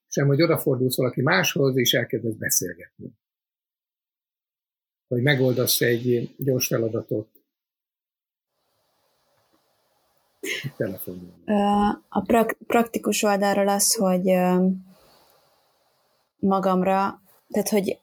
[0.07, 3.19] sem, hogy odafordulsz valaki máshoz, és elkezdesz beszélgetni.
[5.11, 7.29] Hogy megoldasz egy gyors feladatot
[10.77, 11.35] telefonon.
[12.09, 14.33] A prak- praktikus oldalról az, hogy
[16.38, 17.99] magamra, tehát hogy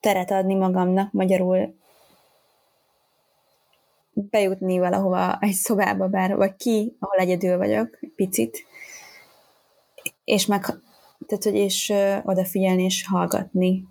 [0.00, 1.74] teret adni magamnak, magyarul
[4.12, 8.64] bejutni valahova egy szobába, bár, vagy ki, ahol egyedül vagyok, picit,
[10.24, 10.60] és meg,
[11.26, 11.92] tehát, hogy és
[12.22, 13.88] odafigyelni, és hallgatni,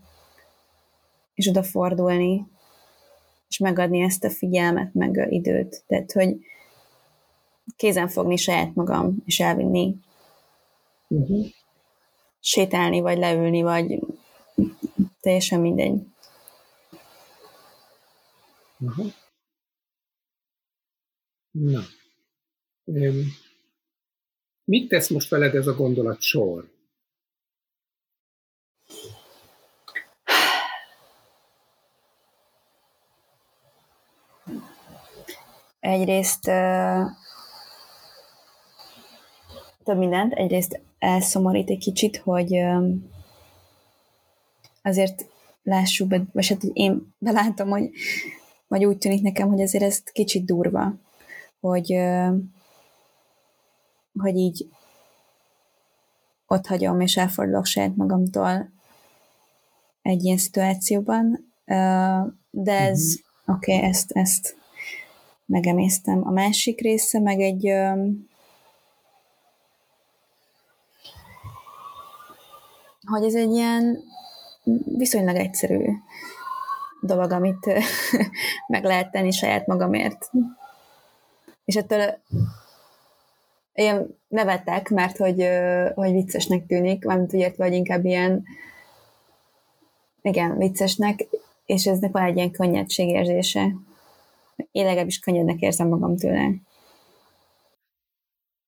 [1.39, 2.47] és odafordulni,
[3.47, 5.84] és megadni ezt a figyelmet, meg időt.
[5.88, 6.38] Tehát, hogy
[7.75, 9.95] kézen fogni saját magam, és elvinni.
[11.08, 11.45] Uh-huh.
[12.39, 13.99] Sétálni, vagy leülni, vagy
[15.21, 16.02] teljesen mindegy.
[18.80, 19.12] Uh-huh.
[21.52, 21.82] Na.
[24.63, 26.69] Mit tesz most veled ez a gondolat sor?
[35.80, 36.44] Egyrészt
[39.84, 42.60] több mindent, egyrészt elszomorít egy kicsit, hogy
[44.82, 45.26] azért
[45.63, 47.92] lássuk be, vagy hát én belátom, hogy
[48.70, 50.94] vagy úgy tűnik nekem, hogy azért ez kicsit durva,
[51.60, 51.96] hogy,
[54.20, 54.70] hogy így
[56.48, 58.72] ott hagyom és elfordulok saját magamtól
[60.02, 61.54] egy ilyen szituációban,
[62.50, 63.56] de ez, uh-huh.
[63.56, 64.58] oké, okay, ezt, ezt
[65.49, 66.27] megemésztem.
[66.27, 67.73] A másik része meg egy
[73.05, 74.03] hogy ez egy ilyen
[74.97, 75.85] viszonylag egyszerű
[77.01, 77.65] dolog, amit
[78.67, 80.31] meg lehet tenni saját magamért
[81.69, 82.17] és ettől
[83.73, 85.47] én nevettek, mert hogy,
[85.95, 88.43] hogy viccesnek tűnik, valamint úgy értve, hogy inkább ilyen
[90.21, 91.27] igen, viccesnek,
[91.65, 93.75] és eznek van egy ilyen könnyedségérzése.
[94.72, 96.52] Én legalábbis könnyednek érzem magam tőle.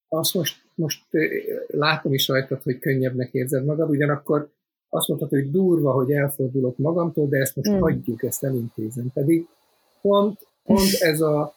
[0.09, 1.03] Azt most, most
[1.67, 4.49] látom is rajtad, hogy könnyebbnek érzed magad, ugyanakkor
[4.89, 7.79] azt mondtad, hogy durva, hogy elfordulok magamtól, de ezt most hmm.
[7.79, 9.11] hagyjuk, ezt elintézem.
[9.13, 9.47] Pedig
[10.01, 11.53] pont, pont ez a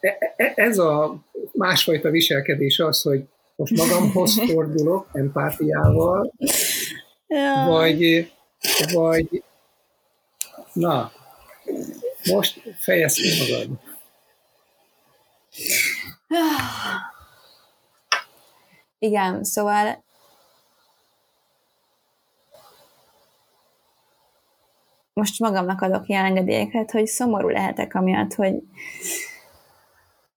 [0.00, 1.14] e, e, ez a
[1.52, 3.24] másfajta viselkedés az, hogy
[3.56, 6.32] most magamhoz fordulok empátiával,
[7.26, 7.64] ja.
[7.68, 8.32] vagy,
[8.92, 9.42] vagy
[10.72, 11.10] na,
[12.24, 13.78] most fejezd ki magad.
[18.98, 20.04] Igen, szóval
[25.12, 28.62] most magamnak adok ilyen engedélyeket, hogy szomorú lehetek amiatt, hogy,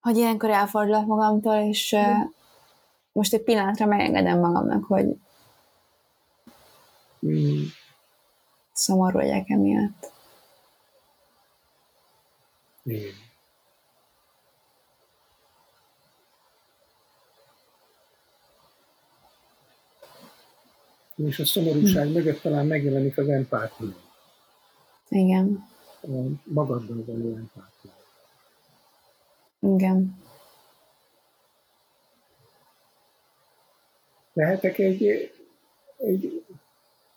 [0.02, 2.32] hogy ilyenkor elfordulok magamtól, és uh,
[3.12, 5.06] most egy pillanatra megengedem magamnak, hogy
[7.26, 7.64] mm.
[8.74, 10.13] szomorú legyek emiatt.
[12.84, 13.14] Igen.
[21.16, 22.12] És a szomorúság hm.
[22.14, 23.96] mögött talán megjelenik az empátia.
[25.10, 25.68] Igen.
[26.02, 26.08] A
[26.44, 27.92] magaddal való empátia.
[29.60, 30.22] Igen.
[34.34, 35.04] Lehetek egy,
[35.98, 36.46] egy,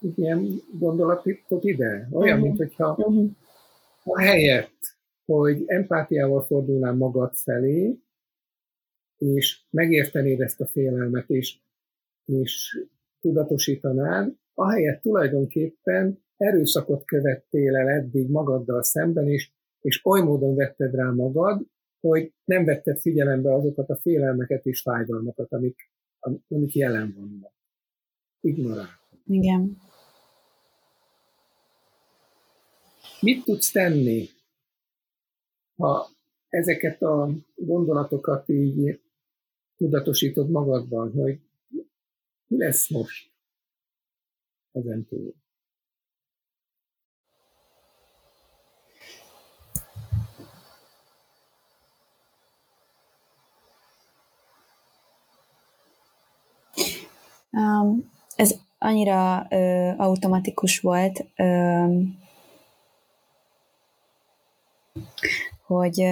[0.00, 2.09] egy ilyen gondolatot ide?
[2.11, 2.40] Olyan, uh-huh.
[2.40, 3.31] mint hogyha uh-huh.
[4.05, 4.96] a helyett,
[5.27, 7.99] hogy empátiával fordulnám magad felé,
[9.17, 11.59] és megértenéd ezt a félelmet, és,
[12.25, 12.85] és
[13.21, 21.11] tudatosítanád, ahelyett tulajdonképpen erőszakot követtél el eddig magaddal szemben, és, és oly módon vetted rá
[21.11, 21.67] magad,
[22.01, 25.91] hogy nem vetted figyelembe azokat a félelmeket és fájdalmakat, amik,
[26.49, 27.53] amik jelen vannak.
[28.41, 29.19] Ignoráltad.
[29.27, 29.77] Igen.
[33.21, 34.29] Mit tudsz tenni,
[35.77, 36.09] ha
[36.49, 39.01] ezeket a gondolatokat így
[39.77, 41.41] tudatosítod magadban, hogy
[42.47, 43.31] mi lesz most
[44.73, 45.35] ezen túl?
[57.51, 61.85] Um, ez annyira ö, automatikus volt, ö,
[65.66, 66.05] hogy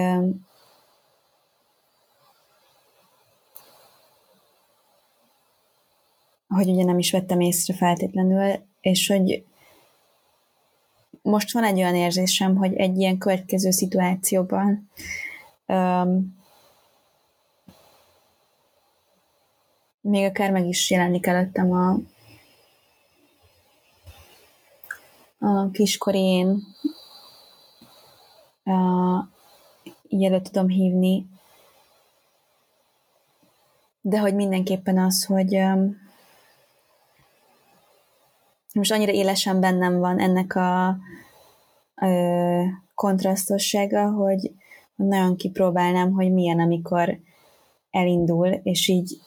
[6.47, 9.45] hogy ugye nem is vettem észre feltétlenül, és hogy
[11.21, 14.89] most van egy olyan érzésem, hogy egy ilyen következő szituációban
[15.67, 16.43] um,
[20.01, 21.97] még akár meg is jelenik előttem a,
[25.39, 26.63] a kiskorén,
[28.63, 29.34] a,
[30.15, 31.25] így elő tudom hívni,
[34.01, 35.59] de hogy mindenképpen az, hogy
[38.73, 40.97] most annyira élesen bennem van ennek a
[42.01, 42.61] ö,
[42.95, 44.51] kontrasztossága, hogy
[44.95, 47.19] nagyon kipróbálnám, hogy milyen, amikor
[47.91, 49.21] elindul, és így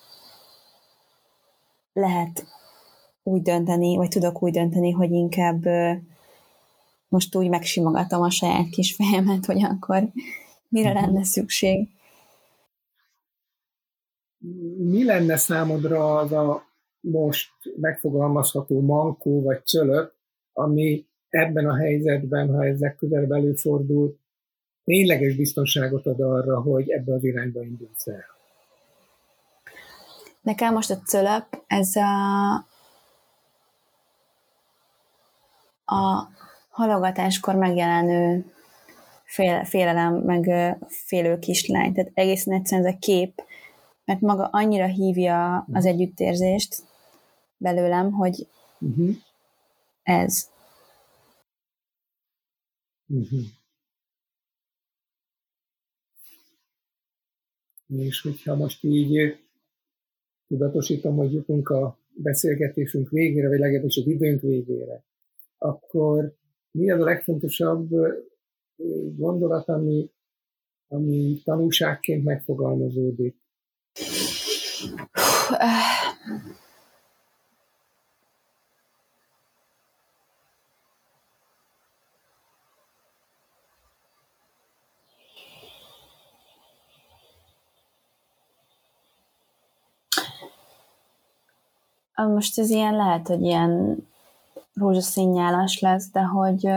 [1.92, 2.46] lehet
[3.22, 5.92] úgy dönteni, vagy tudok úgy dönteni, hogy inkább ö,
[7.08, 10.08] most úgy megsimogatom a saját kis fejemet, hogy akkor
[10.68, 11.00] mire mhm.
[11.00, 11.88] lenne szükség.
[14.76, 16.66] Mi lenne számodra az a
[17.00, 20.14] most megfogalmazható mankó vagy cölök,
[20.52, 24.18] ami ebben a helyzetben, ha ezek közelebb előfordul,
[24.84, 28.24] tényleges biztonságot ad arra, hogy ebbe az irányba indulsz el.
[30.40, 32.54] Nekem most a cölöp, ez a,
[35.84, 36.28] a
[36.68, 38.52] halogatáskor megjelenő
[39.28, 41.92] fél, félelem, meg félő kislány.
[41.92, 43.42] Tehát egészen egyszerűen ez a kép,
[44.04, 46.82] mert maga annyira hívja az együttérzést,
[47.56, 48.46] belőlem, hogy
[48.78, 49.16] uh-huh.
[50.02, 50.50] ez.
[53.06, 53.40] Uh-huh.
[57.86, 59.38] És hogyha most így
[60.46, 65.04] tudatosítom, hogy jutunk a beszélgetésünk végére, vagy legalábbis az időnk végére,
[65.58, 66.34] akkor
[66.70, 67.90] mi az a legfontosabb
[69.16, 70.10] gondolat, ami,
[70.88, 73.36] ami tanulságként megfogalmazódik?
[92.14, 93.96] Most ez ilyen lehet, hogy ilyen
[94.74, 96.68] rózsaszín nyálas lesz, de hogy,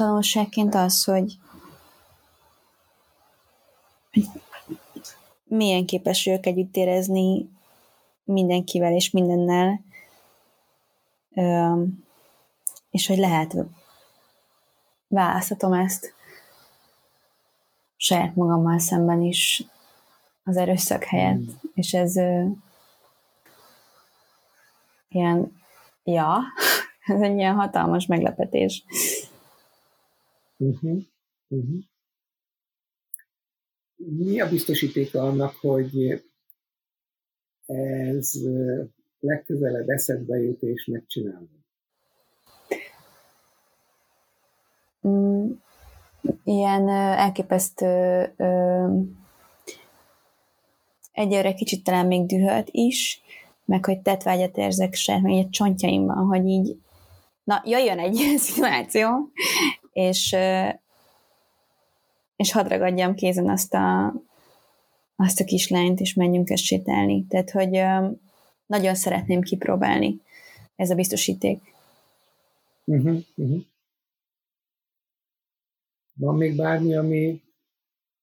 [0.00, 1.38] tanulságként az, hogy,
[4.10, 4.28] hogy
[5.44, 7.48] milyen képes vagyok együtt érezni
[8.24, 9.80] mindenkivel és mindennel,
[12.90, 13.56] és hogy lehet
[15.08, 16.14] választhatom ezt
[17.96, 19.64] saját magammal szemben is
[20.44, 21.70] az erőszak helyett, mm.
[21.74, 22.16] és ez
[25.08, 25.62] ilyen,
[26.04, 26.40] ja,
[27.14, 28.84] ez egy ilyen hatalmas meglepetés.
[30.60, 31.02] Uh-huh.
[31.48, 31.82] Uh-huh.
[33.96, 36.24] Mi a biztosítéka annak, hogy
[37.66, 38.32] ez
[39.20, 41.48] legközelebb eszedbe jut és megcsinálod?
[45.08, 45.50] Mm,
[46.44, 47.86] ilyen elképesztő
[51.12, 53.22] egyre kicsit talán még dühöt is,
[53.64, 56.76] meg hogy tetvágyat érzek se, még egy csontjaimban, hogy így
[57.44, 59.08] na, jöjjön egy ilyen szituáció,
[60.00, 60.36] és,
[62.36, 64.14] és hadd ragadjam kézen azt a,
[65.16, 67.26] azt a kislányt, és menjünk ezt sétálni.
[67.26, 67.70] Tehát, hogy
[68.66, 70.20] nagyon szeretném kipróbálni
[70.76, 71.62] ez a biztosíték.
[72.84, 73.62] Uh-huh, uh-huh.
[76.14, 77.42] Van még bármi, ami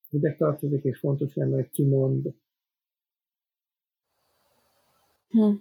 [0.10, 2.28] ide tartozik, és fontos lenne, hogy kimond?
[5.30, 5.52] Hm.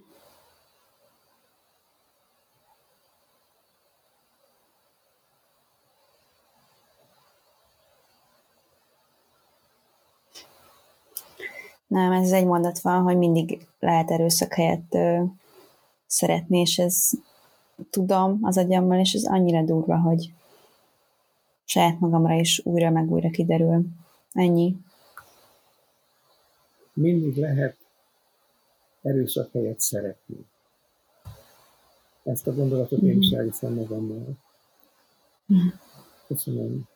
[11.97, 15.22] Nem, ez egy mondat van, hogy mindig lehet erőszak helyett ö,
[16.07, 17.11] szeretni, és ez
[17.90, 20.32] tudom az agyammal, és ez annyira durva, hogy
[21.64, 23.86] saját magamra is újra meg újra kiderül.
[24.32, 24.76] Ennyi.
[26.92, 27.76] Mindig lehet
[29.03, 30.47] erőszak helyett szeretni.
[32.22, 33.38] Ezt a gondolatot én is mhm.
[33.38, 34.26] elviszem magammal.
[35.47, 35.66] Mhm.
[36.26, 36.88] Köszönöm,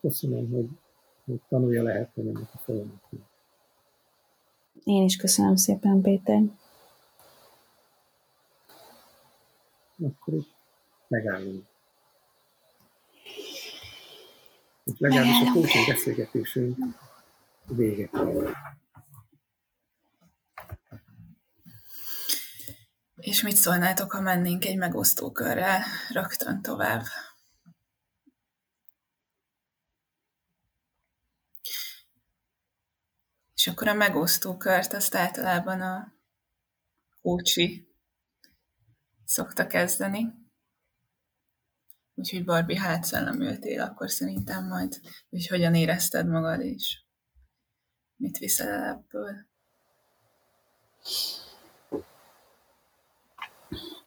[0.00, 0.68] köszönöm, hogy,
[1.24, 3.32] hogy tanulja lehet ennek a folyamatnak.
[4.84, 6.42] Én is köszönöm szépen, Péter.
[10.02, 10.54] Akkor itt
[11.08, 11.64] megállunk.
[14.84, 16.76] Itt legalábbis a coaching beszélgetésünk
[17.66, 18.10] véget.
[23.16, 25.82] És mit szólnátok, ha mennénk egy megosztó körrel
[26.12, 27.02] rögtön tovább?
[33.64, 36.12] És akkor a megosztó kört azt általában a
[37.22, 37.88] kócsi
[39.24, 40.34] szokta kezdeni.
[42.14, 45.00] Úgyhogy Barbie, hát szellemültél, akkor szerintem majd,
[45.30, 47.00] hogy hogyan érezted magad, és
[48.16, 49.46] mit viszel el ebből.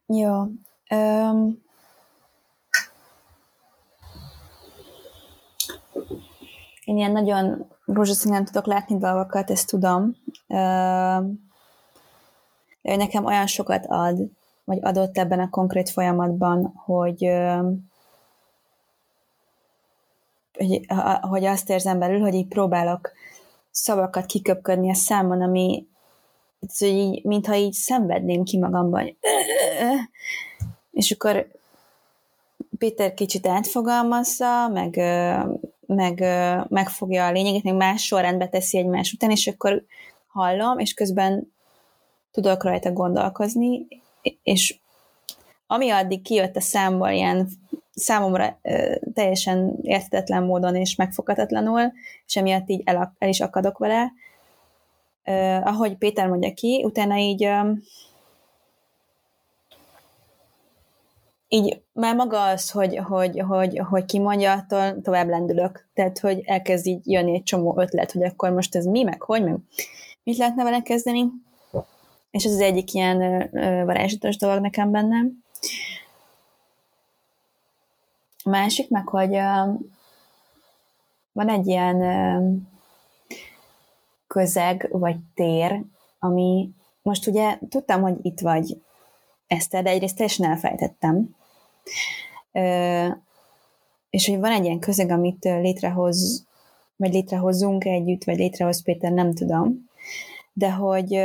[0.05, 0.41] Jó.
[0.89, 1.64] Um,
[6.84, 10.16] én ilyen nagyon rózsaszínen tudok látni dolgokat, ezt tudom.
[12.82, 14.20] De nekem olyan sokat ad,
[14.64, 17.32] vagy adott ebben a konkrét folyamatban, hogy
[20.58, 20.86] hogy,
[21.22, 23.12] hogy azt érzem belül, hogy így próbálok
[23.72, 25.88] szavakat kiköpködni a számon, ami
[26.60, 29.18] hogy így, mintha így szenvedném ki magamban.
[30.92, 31.48] És akkor
[32.78, 34.96] Péter kicsit átfogalmazza, meg,
[35.88, 36.24] meg
[36.70, 39.84] megfogja a lényeget, meg más sorrendbe teszi egymás után, és akkor
[40.28, 41.54] hallom, és közben
[42.32, 43.88] tudok rajta gondolkozni,
[44.44, 44.76] és
[45.68, 47.50] ami addig kijött a számból ilyen
[47.94, 48.60] számomra
[49.14, 51.92] teljesen értetetlen módon és megfoghatatlanul,
[52.26, 54.12] és emiatt így el, el is akadok vele.
[55.64, 57.50] ahogy Péter mondja ki, utána így
[61.48, 65.88] így már maga az, hogy, hogy, hogy, hogy kimondja, attól tovább lendülök.
[65.93, 69.43] Tehát, hogy elkezd így jönni egy csomó ötlet, hogy akkor most ez mi, meg hogy,
[69.43, 69.58] meg
[70.24, 71.26] mit lehetne vele kezdeni.
[72.32, 73.50] És ez az egyik ilyen
[73.86, 75.43] varázslatos dolog nekem bennem.
[78.43, 79.36] A másik meg, hogy
[81.32, 82.68] van egy ilyen
[84.28, 85.82] közeg vagy tér,
[86.20, 86.70] ami
[87.02, 88.82] most ugye tudtam, hogy itt vagy
[89.48, 91.36] Eszter, de egyrészt teljesen elfejtettem.
[94.10, 96.46] És hogy van egy ilyen közeg, amit létrehoz,
[96.96, 99.90] vagy létrehozunk együtt, vagy létrehoz Péter, nem tudom.
[100.54, 101.22] De hogy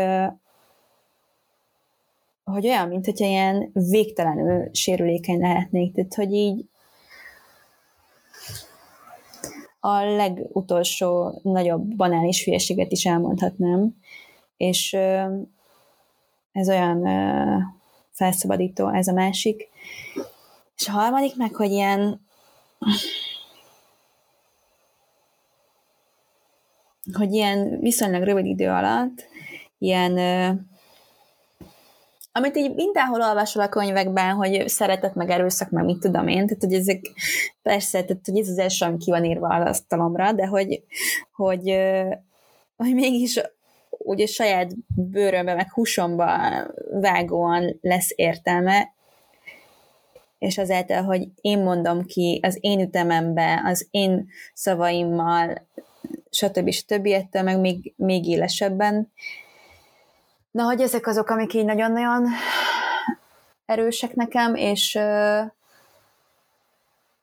[2.44, 5.94] hogy olyan, mint hogyha ilyen végtelenül sérülékeny lehetnék.
[5.94, 6.64] Tehát, hogy így
[9.80, 13.96] a legutolsó nagyobb banális hülyeséget is elmondhatnám,
[14.56, 14.92] és
[16.52, 17.08] ez olyan
[18.10, 19.68] felszabadító, ez a másik.
[20.82, 22.20] És a harmadik meg, hogy ilyen
[27.12, 29.26] hogy ilyen viszonylag rövid idő alatt
[29.78, 30.18] ilyen
[32.32, 36.62] amit így mindenhol olvasol a könyvekben, hogy szeretet, meg erőszak, meg mit tudom én, tehát
[36.62, 37.00] hogy ezek
[37.62, 40.82] persze, tehát hogy ez az első, ami ki van írva az asztalomra, de hogy,
[41.32, 41.78] hogy,
[42.76, 43.40] hogy mégis
[43.88, 46.26] ugye saját bőrömbe, meg húsomba
[47.00, 48.92] vágóan lesz értelme,
[50.42, 55.66] és azáltal, hogy én mondom ki az én ütemembe, az én szavaimmal,
[56.30, 56.70] stb.
[56.70, 57.06] stb.
[57.06, 59.12] ettől meg még, még élesebben.
[60.50, 62.26] Na, hogy ezek azok, amik így nagyon-nagyon
[63.66, 64.98] erősek nekem, és,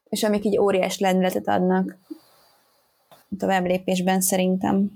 [0.09, 1.97] és amik így óriás lendületet adnak
[3.37, 4.91] tovább lépésben szerintem.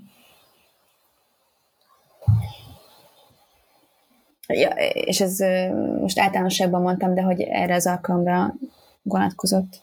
[4.46, 5.38] Ja, és ez
[6.00, 8.54] most általánosságban mondtam, de hogy erre az alkalomra
[9.02, 9.82] vonatkozott.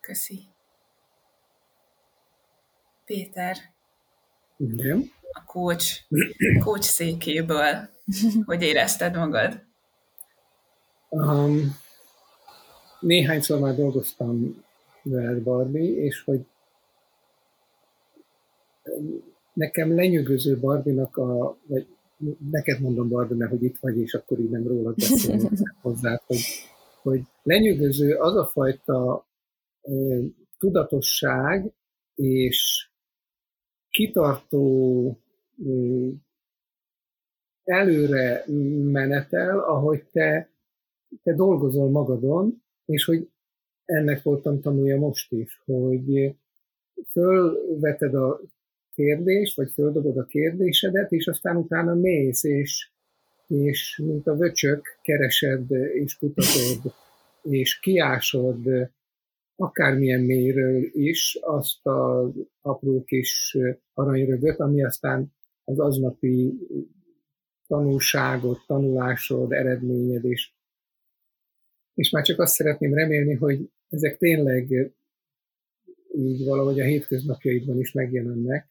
[0.00, 0.40] Köszi.
[3.04, 3.56] Péter.
[4.56, 5.10] Igen.
[5.32, 6.00] A coach,
[6.64, 7.88] coach székéből.
[8.44, 9.62] Hogy érezted magad?
[11.08, 11.76] Um,
[13.00, 14.64] néhányszor már dolgoztam
[15.02, 16.46] veled, Barbie, és hogy
[19.52, 21.86] nekem lenyűgöző Barbinak a, vagy
[22.50, 25.48] neked mondom Barbie, mert hogy itt vagy, és akkor így nem rólad beszélni
[25.82, 26.40] hozzá, hogy,
[27.02, 29.26] hogy lenyűgöző az a fajta
[29.82, 30.22] ö,
[30.58, 31.72] tudatosság
[32.14, 32.90] és
[33.90, 35.18] kitartó
[35.66, 36.08] ö,
[37.64, 38.44] előre
[38.82, 40.50] menetel, ahogy te,
[41.22, 43.28] te dolgozol magadon, és hogy
[43.84, 46.36] ennek voltam tanulja most is, hogy
[47.10, 48.40] fölveted a
[49.00, 52.90] kérdést, vagy földobod a kérdésedet, és aztán utána mész, és,
[53.46, 56.94] és mint a vöcsök keresed, és kutatod,
[57.42, 58.90] és kiásod
[59.56, 63.56] akármilyen mélyről is azt az apró kis
[63.94, 65.32] aranyrögöt, ami aztán
[65.64, 66.52] az aznapi
[67.66, 70.54] tanulságot, tanulásod, eredményed is.
[71.94, 74.92] És már csak azt szeretném remélni, hogy ezek tényleg
[76.16, 78.69] így valahogy a hétköznapjaidban is megjelennek,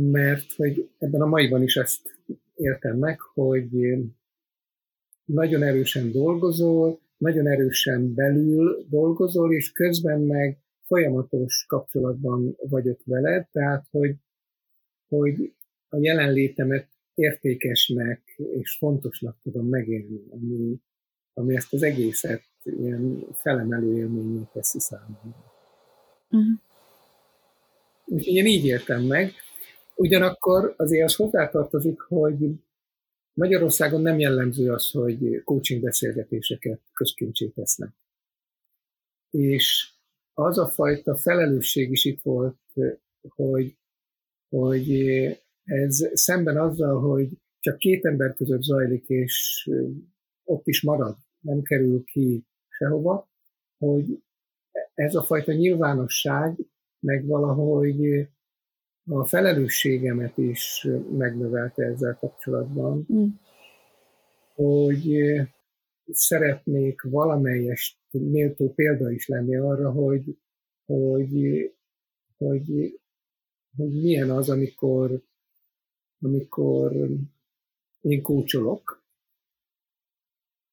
[0.00, 2.18] mert hogy ebben a maiban is ezt
[2.54, 3.68] értem meg, hogy
[5.24, 13.86] nagyon erősen dolgozol, nagyon erősen belül dolgozol, és közben meg folyamatos kapcsolatban vagyok veled, tehát
[13.90, 14.16] hogy,
[15.08, 15.52] hogy
[15.88, 20.76] a jelenlétemet értékesnek és fontosnak tudom megélni, ami,
[21.34, 25.52] ami ezt az egészet ilyen felemelő élményé teszi számomra.
[26.30, 26.58] Uh-huh.
[28.04, 29.32] Úgyhogy én így értem meg,
[30.00, 32.64] Ugyanakkor azért az hozzátartozik, hogy
[33.32, 37.90] Magyarországon nem jellemző az, hogy coaching beszélgetéseket közkincsé tesznek.
[39.30, 39.92] És
[40.34, 42.58] az a fajta felelősség is itt volt,
[43.28, 43.76] hogy,
[44.48, 44.90] hogy
[45.64, 47.28] ez szemben azzal, hogy
[47.58, 49.68] csak két ember között zajlik, és
[50.44, 53.30] ott is marad, nem kerül ki sehova,
[53.78, 54.22] hogy
[54.94, 56.58] ez a fajta nyilvánosság
[56.98, 58.28] meg valahogy
[59.10, 63.26] a felelősségemet is megnövelte ezzel kapcsolatban, mm.
[64.54, 65.16] hogy
[66.12, 70.36] szeretnék valamelyest méltó példa is lenni arra, hogy,
[70.86, 71.34] hogy,
[72.36, 73.00] hogy,
[73.76, 75.22] hogy milyen az, amikor,
[76.20, 76.92] amikor
[78.00, 79.04] én kócsolok,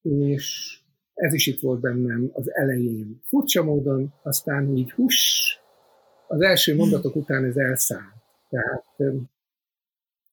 [0.02, 0.78] és
[1.14, 3.22] ez is itt volt bennem az elején.
[3.24, 5.52] Furcsa módon, aztán így hús,
[6.28, 8.17] az első mondatok után ez elszáll.
[8.50, 8.86] Tehát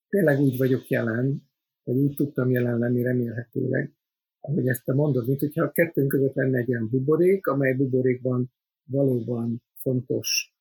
[0.09, 1.49] tényleg úgy vagyok jelen,
[1.83, 3.93] vagy úgy tudtam jelen lenni remélhetőleg,
[4.39, 8.51] ahogy ezt te mondod, mint hogyha a kettőnk között lenne egy olyan buborék, amely buborékban
[8.83, 10.55] valóban fontos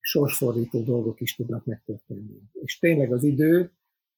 [0.00, 2.40] sorsfordító dolgok is tudnak megtörténni.
[2.52, 3.70] És tényleg az idő,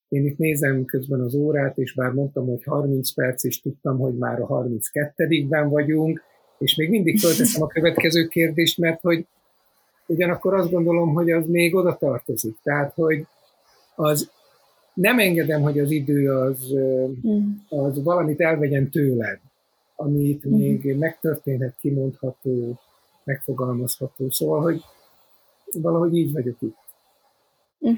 [0.09, 4.17] én itt nézem közben az órát, és bár mondtam, hogy 30 perc, és tudtam, hogy
[4.17, 6.23] már a 32-ben vagyunk,
[6.59, 9.27] és még mindig fölteszem a következő kérdést, mert hogy
[10.11, 12.57] ugyanakkor azt gondolom, hogy az még oda tartozik.
[12.63, 13.27] Tehát, hogy
[13.95, 14.31] az
[14.95, 16.75] nem engedem, hogy az idő az,
[17.29, 17.51] mm.
[17.69, 19.39] az valamit elvegyen tőled,
[19.97, 20.57] amit mm.
[20.57, 22.79] még megtörténhet, kimondható,
[23.25, 24.31] megfogalmazható.
[24.31, 24.83] Szóval, hogy
[25.73, 26.77] valahogy így vagyok itt.
[27.89, 27.93] Mm.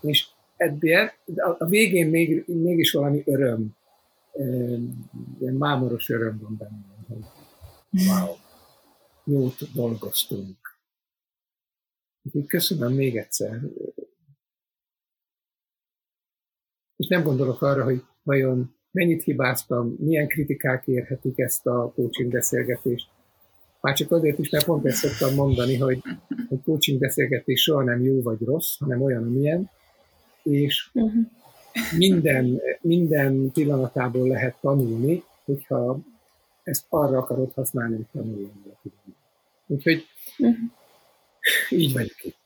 [0.00, 0.92] És eddig,
[1.58, 3.76] a végén még, mégis valami öröm
[5.38, 7.24] ilyen mámoros öröm van bennem, hogy
[8.06, 8.34] wow,
[9.24, 10.65] jót dolgoztunk.
[12.26, 13.60] Úgyhogy köszönöm még egyszer.
[16.96, 23.08] És nem gondolok arra, hogy vajon mennyit hibáztam, milyen kritikák érhetik ezt a coaching beszélgetést.
[23.80, 26.02] Már csak azért is, mert pont ezt szoktam mondani, hogy,
[26.48, 29.70] hogy coaching beszélgetés soha nem jó vagy rossz, hanem olyan, amilyen,
[30.42, 31.24] és uh-huh.
[31.96, 35.98] minden, minden pillanatából lehet tanulni, hogyha
[36.62, 38.62] ezt arra akarod használni, hogy tanuljon.
[39.66, 40.04] Úgyhogy
[40.38, 40.56] uh-huh.
[41.70, 42.44] Így vagyok itt.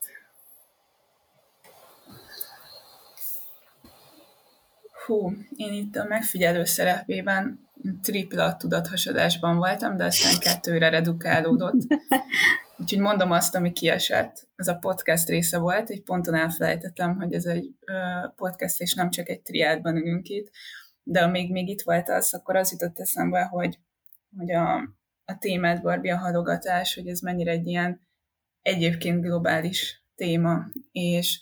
[5.05, 7.69] Hú, én itt a megfigyelő szerepében
[8.01, 11.81] tripla tudathasadásban voltam, de aztán kettőre redukálódott.
[12.77, 14.47] Úgyhogy mondom azt, ami kiesett.
[14.55, 17.75] Ez a podcast része volt, egy ponton elfelejtettem, hogy ez egy
[18.35, 20.51] podcast, és nem csak egy triádban ülünk itt,
[21.03, 23.79] de amíg még itt volt az, akkor az jutott eszembe, hogy,
[24.37, 24.75] hogy a,
[25.25, 28.01] a témát, Barbie, a halogatás, hogy ez mennyire egy ilyen
[28.61, 31.41] egyébként globális téma, és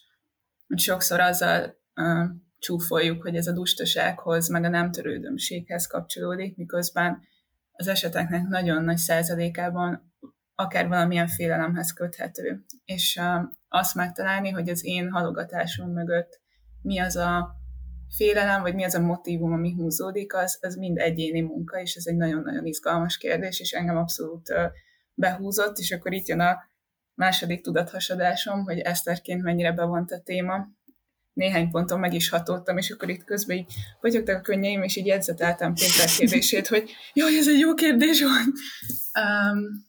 [0.76, 7.22] sokszor azzal uh, csúfoljuk, hogy ez a dustasághoz, meg a nem törődömséghez kapcsolódik, miközben
[7.72, 10.14] az eseteknek nagyon nagy százalékában
[10.56, 12.66] akár valamilyen félelemhez köthető.
[12.86, 16.40] És uh, azt megtalálni, hogy az én halogatásom mögött
[16.82, 17.58] mi az a
[18.16, 22.06] félelem, vagy mi az a motivum, ami húzódik, az, az mind egyéni munka, és ez
[22.06, 24.58] egy nagyon-nagyon izgalmas kérdés, és engem abszolút uh,
[25.14, 26.69] behúzott, és akkor itt jön a
[27.20, 30.68] második tudathasadásom, hogy Eszterként mennyire bevont a téma,
[31.34, 35.06] néhány ponton meg is hatottam, és akkor itt közben így vagyoktak a könnyeim, és így
[35.06, 38.54] jegyzeteltem Péter kérdését, hogy jaj, ez egy jó kérdés volt.
[39.26, 39.88] Um,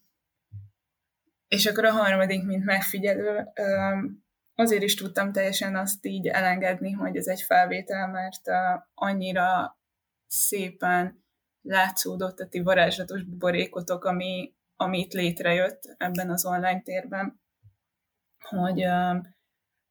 [1.48, 4.24] és akkor a harmadik, mint megfigyelő, um,
[4.54, 9.78] azért is tudtam teljesen azt így elengedni, hogy ez egy felvétel, mert uh, annyira
[10.26, 11.24] szépen
[11.62, 17.40] látszódott a ti varázslatos buborékotok, ami, ami itt létrejött ebben az online térben,
[18.38, 18.84] hogy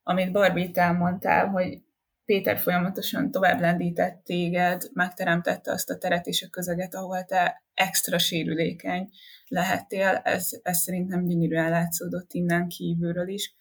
[0.03, 1.81] amit Barbie elmondtál, hogy
[2.25, 8.17] Péter folyamatosan tovább lendített téged, megteremtette azt a teret és a közeget, ahol te extra
[8.17, 9.09] sérülékeny
[9.47, 10.21] lehettél.
[10.23, 13.55] Ez, ez szerintem gyönyörűen látszódott innen kívülről is.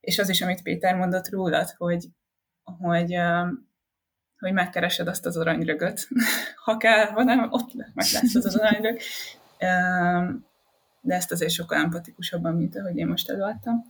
[0.00, 2.06] És az is, amit Péter mondott rólad, hogy,
[2.62, 3.16] hogy,
[4.38, 6.08] hogy megkeresed azt az aranyrögöt.
[6.64, 9.00] ha kell, ha nem, ott meg lesz az az aranyrög.
[11.00, 13.84] De ezt azért sokkal empatikusabban, mint ahogy én most előadtam.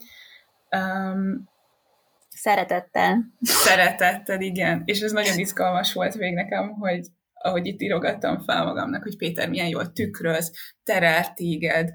[2.28, 3.32] Szeretettel.
[3.40, 4.82] Szeretettel, igen.
[4.84, 9.48] És ez nagyon izgalmas volt még nekem, hogy ahogy itt írogattam fel magamnak, hogy Péter
[9.48, 10.52] milyen jól tükröz,
[10.84, 11.90] terel téged,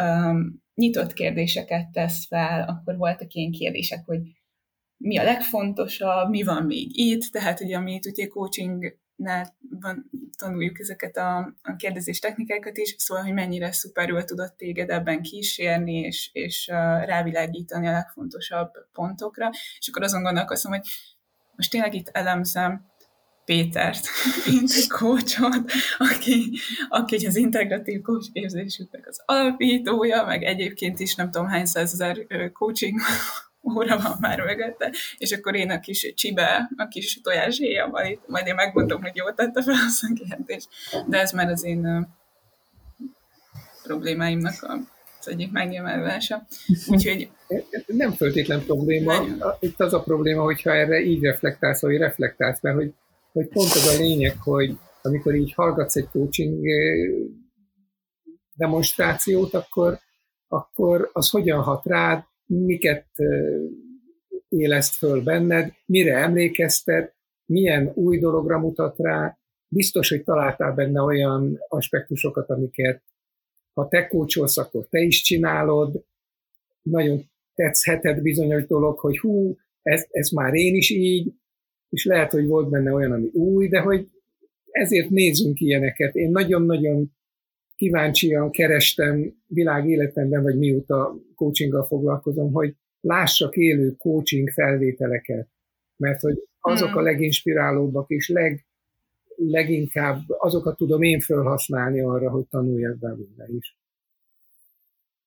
[0.00, 4.20] um, nyitott kérdéseket tesz fel, akkor voltak ilyen kérdések, hogy
[4.96, 8.98] mi a legfontosabb, mi van még itt, tehát ugye amit ugye coaching
[10.36, 15.98] tanuljuk ezeket a, a kérdezés technikákat is, szóval, hogy mennyire szuperül tudott téged ebben kísérni,
[15.98, 16.66] és, és
[17.04, 20.86] rávilágítani a legfontosabb pontokra, és akkor azon gondolkozom, hogy
[21.56, 22.86] most tényleg itt elemzem
[23.44, 24.06] Pétert,
[24.46, 26.58] mint egy coachot, aki,
[26.88, 33.00] aki az integratív coach képzésüknek az alapítója, meg egyébként is nem tudom hány százezer coaching
[33.62, 38.46] óra van már mögötte, és akkor én a kis csibe, a kis tojáshéjammal itt, majd
[38.46, 40.68] én megmondom, hogy jól tette fel a kérdést,
[41.06, 42.06] de ez már az én uh,
[43.82, 44.78] problémáimnak a,
[45.20, 46.46] az egyik megnyilvánulása.
[46.88, 47.30] Úgyhogy...
[47.86, 49.12] Nem föltétlen probléma.
[49.60, 52.94] Itt az a probléma, hogyha erre így reflektálsz, vagy reflektálsz, mert hogy,
[53.32, 56.64] hogy pont az a lényeg, hogy amikor így hallgatsz egy coaching
[58.54, 59.98] demonstrációt, akkor,
[60.48, 63.06] akkor az hogyan hat rád, miket
[64.48, 67.14] éleszt föl benned, mire emlékeztet,
[67.46, 69.38] milyen új dologra mutat rá.
[69.68, 73.02] Biztos, hogy találtál benne olyan aspektusokat, amiket
[73.74, 76.04] ha te kócsolsz, akkor te is csinálod.
[76.82, 81.32] Nagyon tetszhetett bizonyos dolog, hogy hú, ez, ez már én is így,
[81.88, 84.08] és lehet, hogy volt benne olyan, ami új, de hogy
[84.70, 86.14] ezért nézzünk ilyeneket.
[86.14, 87.12] Én nagyon-nagyon
[87.78, 95.48] kíváncsian kerestem világ életemben, vagy mióta coachinggal foglalkozom, hogy lássak élő coaching felvételeket,
[95.96, 97.02] mert hogy azok a hmm.
[97.02, 98.66] leginspirálóbbak és leg,
[99.36, 103.76] leginkább azokat tudom én felhasználni arra, hogy tanuljak belőle is.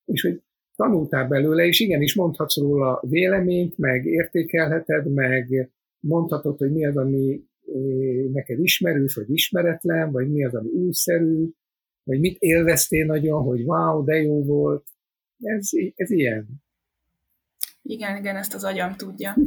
[0.05, 0.41] És hogy
[0.75, 7.43] tanultál belőle, és igenis mondhatsz róla véleményt, meg értékelheted, meg mondhatod, hogy mi az, ami
[7.65, 11.49] eh, neked ismerős, vagy ismeretlen, vagy mi az, ami újszerű,
[12.03, 14.85] vagy mit élveztél nagyon, hogy wow, de jó volt.
[15.39, 16.47] Ez, ez ilyen.
[17.81, 19.37] Igen, igen, ezt az agyam tudja.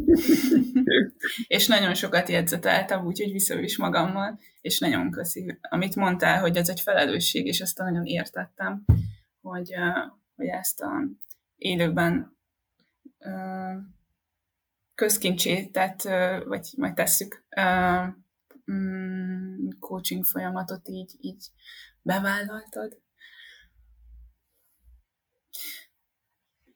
[1.46, 6.68] és nagyon sokat jegyzeteltem, úgyhogy viszem is magammal, és nagyon köszi, amit mondtál, hogy ez
[6.68, 8.84] egy felelősség, és ezt nagyon értettem,
[9.40, 9.74] hogy,
[10.36, 11.08] hogy ezt a
[11.56, 12.36] élőben
[14.94, 16.02] közkincsét, tehát,
[16.44, 17.44] vagy majd tesszük,
[18.72, 21.50] mm, coaching folyamatot így, így
[22.04, 23.02] bevállaltad.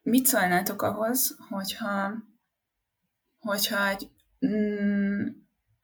[0.03, 2.12] Mit szólnátok ahhoz, hogyha,
[3.39, 4.11] hogyha egy,
[4.47, 5.26] mm,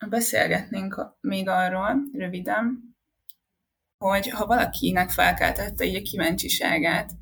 [0.09, 2.97] beszélgetnénk még arról röviden,
[3.99, 7.12] hogy ha valakinek felkeltette így a kíváncsiságát,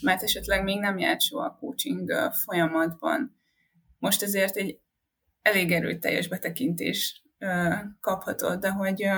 [0.00, 2.10] mert esetleg még nem járt soha a coaching
[2.44, 3.40] folyamatban,
[3.98, 4.80] most ezért egy
[5.42, 7.22] elég erőteljes betekintés
[8.00, 9.08] kaphatod, de hogy,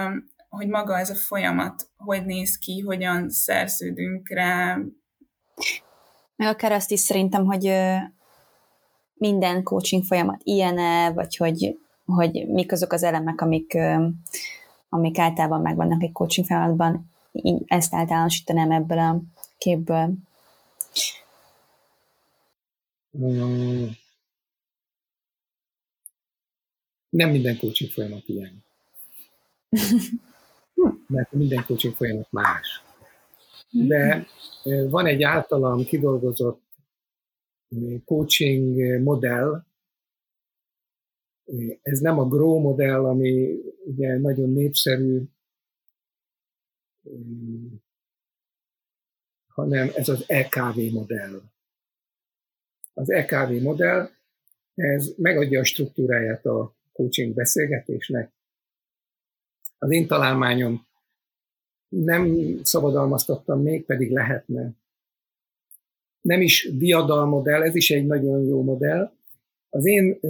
[0.51, 4.79] hogy maga ez a folyamat hogy néz ki, hogyan szerződünk rá.
[6.37, 7.73] Meg akár azt is szerintem, hogy
[9.15, 13.79] minden coaching folyamat ilyen-e, vagy hogy, hogy mik azok az elemek, amik,
[14.89, 19.21] amik általában megvannak egy coaching folyamatban, így ezt általánosítanám ebből a
[19.59, 20.13] képből.
[23.19, 23.87] Mm.
[27.09, 28.65] Nem minden coaching folyamat ilyen.
[31.07, 32.85] Mert minden coaching folyamat más.
[33.71, 34.27] De
[34.89, 36.63] van egy általam kidolgozott
[38.05, 39.65] coaching modell,
[41.83, 45.23] ez nem a GROW modell, ami ugye nagyon népszerű,
[49.47, 51.43] hanem ez az EKV modell.
[52.95, 54.09] Az EKV modell,
[54.75, 58.33] ez megadja a struktúráját a coaching beszélgetésnek.
[59.83, 60.87] Az én találmányom
[61.89, 64.71] nem szabadalmaztattam még, pedig lehetne.
[66.21, 69.13] Nem is diadalmodell, ez is egy nagyon jó modell.
[69.71, 70.21] Az én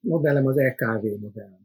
[0.00, 1.58] modellem az EKV modell.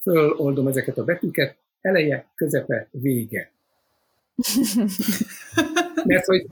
[0.00, 3.50] Föloldom ezeket a betűket, eleje, közepe, vége.
[6.04, 6.46] Mert hogy,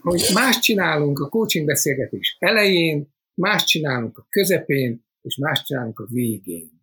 [0.00, 6.06] hogy más csinálunk a coaching beszélgetés elején, más csinálunk a közepén, és más csinálunk a
[6.10, 6.81] végén.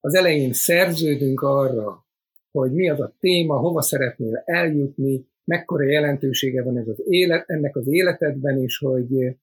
[0.00, 2.06] Az elején szerződünk arra,
[2.50, 7.76] hogy mi az a téma, hova szeretnél eljutni, mekkora jelentősége van ez az élet, ennek
[7.76, 9.36] az életedben, és hogy,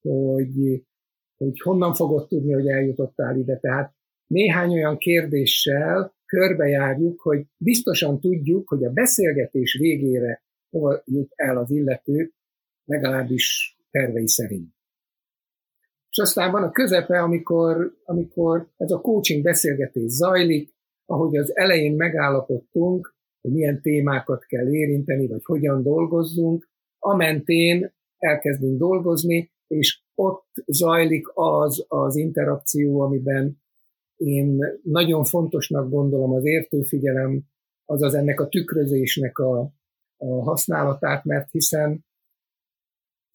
[0.00, 0.84] hogy,
[1.36, 3.58] hogy honnan fogod tudni, hogy eljutottál ide.
[3.58, 3.94] Tehát
[4.26, 11.70] néhány olyan kérdéssel körbejárjuk, hogy biztosan tudjuk, hogy a beszélgetés végére hova jut el az
[11.70, 12.32] illető,
[12.84, 14.75] legalábbis tervei szerint.
[16.16, 20.74] És aztán van a közepe, amikor, amikor ez a coaching beszélgetés zajlik,
[21.06, 29.50] ahogy az elején megállapodtunk, hogy milyen témákat kell érinteni, vagy hogyan dolgozzunk, amentén elkezdünk dolgozni,
[29.66, 33.62] és ott zajlik az az interakció, amiben
[34.16, 37.42] én nagyon fontosnak gondolom az értőfigyelem,
[37.84, 39.60] azaz ennek a tükrözésnek a,
[40.16, 42.04] a használatát, mert hiszen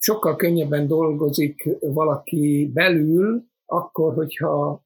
[0.02, 4.84] sokkal könnyebben dolgozik valaki belül, akkor, hogyha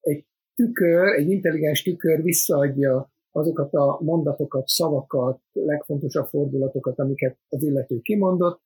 [0.00, 0.24] egy
[0.54, 8.60] tükör, egy intelligens tükör visszaadja azokat a mondatokat, szavakat, legfontosabb fordulatokat, amiket az illető kimondott,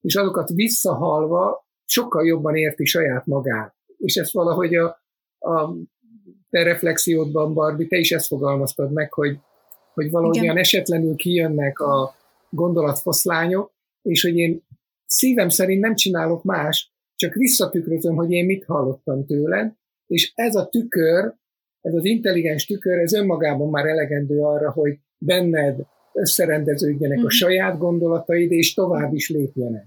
[0.00, 3.74] és azokat visszahalva sokkal jobban érti saját magát.
[3.98, 4.86] És ezt valahogy a,
[5.38, 5.74] a
[6.50, 9.38] te reflexiódban, Barbi, te is ezt fogalmaztad meg, hogy,
[9.94, 12.14] hogy valahogyan esetlenül kijönnek a
[12.50, 14.62] gondolatfoszlányok, és hogy én
[15.12, 19.72] szívem szerint nem csinálok más, csak visszatükrözöm, hogy én mit hallottam tőled,
[20.06, 21.34] és ez a tükör,
[21.80, 25.80] ez az intelligens tükör, ez önmagában már elegendő arra, hogy benned
[26.12, 27.28] összerendeződjenek a mhm.
[27.28, 29.86] saját gondolataid, és tovább is lépjenek.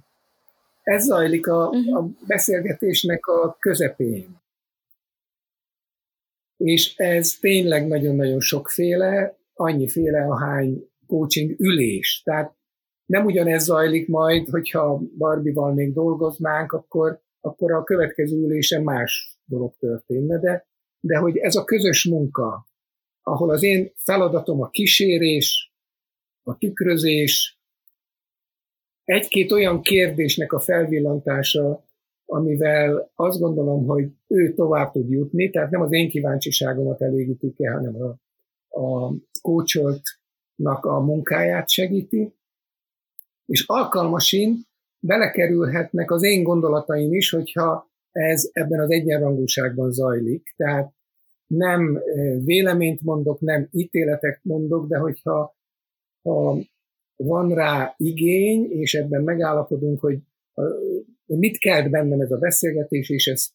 [0.83, 1.95] Ez zajlik a, mhm.
[1.95, 4.41] a beszélgetésnek a közepén.
[6.57, 12.21] És ez tényleg nagyon-nagyon sokféle, annyiféle, ahány coaching ülés.
[12.25, 12.54] Tehát
[13.05, 19.75] nem ugyanez zajlik majd, hogyha Barbival még dolgoznánk, akkor, akkor a következő ülésen más dolog
[19.79, 20.67] történne, de,
[20.99, 22.67] de hogy ez a közös munka,
[23.21, 25.73] ahol az én feladatom a kísérés,
[26.43, 27.59] a tükrözés,
[29.03, 31.83] egy-két olyan kérdésnek a felvillantása,
[32.25, 37.73] amivel azt gondolom, hogy ő tovább tud jutni, tehát nem az én kíváncsiságomat elégítik el,
[37.73, 38.17] hanem a,
[38.79, 42.33] a coacholtnak a munkáját segíti,
[43.45, 44.65] és alkalmasin
[44.99, 50.53] belekerülhetnek az én gondolataim is, hogyha ez ebben az egyenrangúságban zajlik.
[50.55, 50.93] Tehát
[51.47, 52.01] nem
[52.43, 55.55] véleményt mondok, nem ítéletek mondok, de hogyha
[56.21, 56.57] ha
[57.15, 60.19] van rá igény, és ebben megállapodunk, hogy
[61.25, 63.53] mit kelt bennem ez a beszélgetés, és ezt,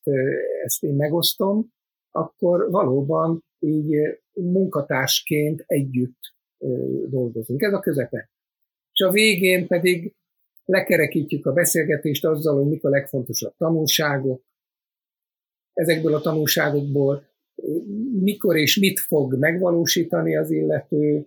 [0.65, 1.73] ezt én megosztom,
[2.11, 3.97] akkor valóban így
[4.33, 6.19] munkatársként együtt
[7.07, 7.63] dolgozunk.
[7.63, 8.31] Ez a közepe.
[9.01, 10.15] És a végén pedig
[10.65, 14.45] lekerekítjük a beszélgetést azzal, hogy mik a legfontosabb tanulságok,
[15.73, 17.29] ezekből a tanulságokból
[18.21, 21.27] mikor és mit fog megvalósítani az illető,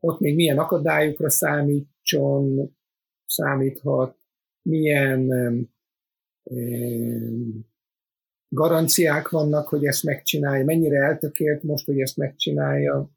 [0.00, 2.76] ott még milyen akadályokra számítson,
[3.26, 4.18] számíthat,
[4.62, 5.28] milyen
[8.48, 13.10] garanciák vannak, hogy ezt megcsinálja, mennyire eltökélt most, hogy ezt megcsinálja,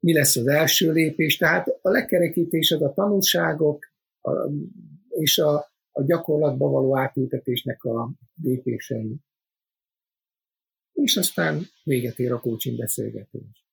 [0.00, 1.36] mi lesz az első lépés.
[1.36, 3.84] Tehát a lekerekítés a tanulságok
[4.20, 4.30] a,
[5.08, 5.54] és a,
[5.92, 8.10] a gyakorlatba való átültetésnek a
[8.42, 9.16] lépései.
[10.92, 13.66] És aztán véget ér a coaching beszélgetés.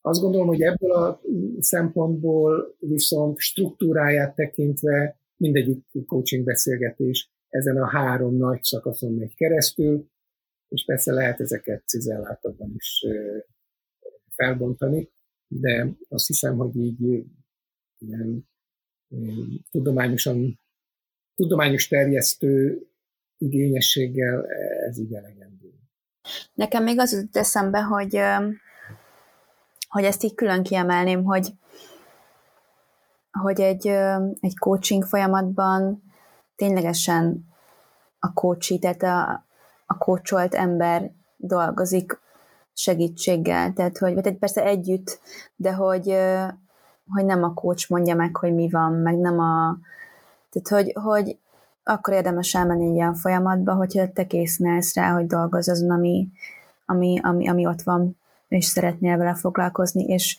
[0.00, 1.20] Azt gondolom, hogy ebből a
[1.58, 10.10] szempontból viszont struktúráját tekintve mindegyik coaching beszélgetés ezen a három nagy szakaszon megy keresztül,
[10.68, 13.04] és persze lehet ezeket cizellátabban is
[14.34, 15.10] felbontani,
[15.60, 17.24] de azt hiszem, hogy így
[17.98, 18.48] ilyen
[19.70, 20.60] tudományosan,
[21.34, 22.82] tudományos terjesztő
[23.38, 24.46] igényességgel
[24.88, 25.72] ez így elegendő.
[26.54, 28.20] Nekem még az jut eszembe, hogy,
[29.88, 31.52] hogy ezt így külön kiemelném, hogy,
[33.30, 33.86] hogy egy,
[34.40, 36.02] egy coaching folyamatban
[36.56, 37.46] ténylegesen
[38.18, 39.46] a coachi, tehát a,
[39.86, 42.21] a coacholt ember dolgozik
[42.74, 45.20] segítséggel, tehát hogy vagy persze együtt,
[45.56, 46.16] de hogy,
[47.08, 49.78] hogy nem a coach mondja meg, hogy mi van, meg nem a
[50.52, 51.36] tehát hogy, hogy
[51.84, 56.28] akkor érdemes elmenni egy ilyen folyamatba, hogyha te készülsz rá, hogy dolgozz azon, ami,
[56.86, 58.16] ami, ami, ami ott van,
[58.48, 60.36] és szeretnél vele foglalkozni, és,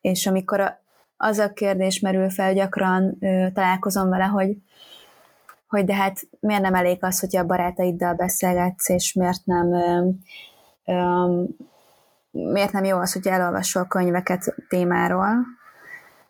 [0.00, 0.80] és amikor a,
[1.16, 4.56] az a kérdés merül fel, gyakran ö, találkozom vele, hogy,
[5.68, 10.08] hogy de hát miért nem elég az, hogy a barátaiddal beszélgetsz, és miért nem ö,
[12.30, 15.46] miért nem jó az, hogy elolvasol könyveket témáról.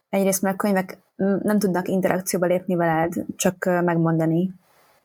[0.08, 0.98] Egyrészt mert könyvek
[1.42, 4.54] nem tudnak interakcióba lépni veled, csak megmondani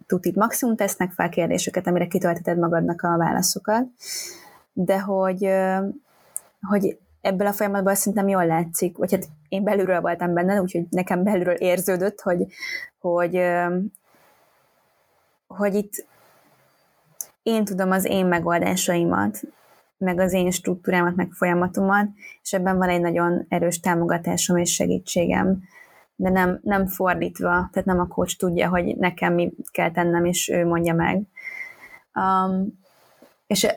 [0.06, 0.36] tutit.
[0.36, 3.86] Maximum tesznek fel kérdéseket, amire kitölteted magadnak a válaszokat,
[4.74, 5.50] de hogy,
[6.62, 11.24] hogy ebből a folyamatból szerintem jól látszik, vagy hát én belülről voltam benne, úgyhogy nekem
[11.24, 12.46] belülről érződött, hogy,
[13.00, 13.42] hogy,
[15.48, 16.06] hogy itt
[17.50, 19.40] én tudom az én megoldásaimat,
[19.98, 22.08] meg az én struktúrámat, meg folyamatomat,
[22.42, 25.62] és ebben van egy nagyon erős támogatásom és segítségem,
[26.16, 30.50] de nem, nem fordítva, tehát nem a coach tudja, hogy nekem mi kell tennem, és
[30.50, 31.22] ő mondja meg.
[32.14, 32.80] Um,
[33.48, 33.68] és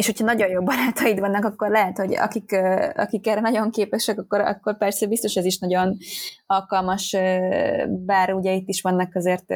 [0.00, 2.56] és hogyha nagyon jó barátaid vannak, akkor lehet, hogy akik,
[2.94, 5.96] akik erre nagyon képesek, akkor, akkor persze biztos ez is nagyon
[6.46, 7.16] alkalmas,
[7.88, 9.54] bár ugye itt is vannak azért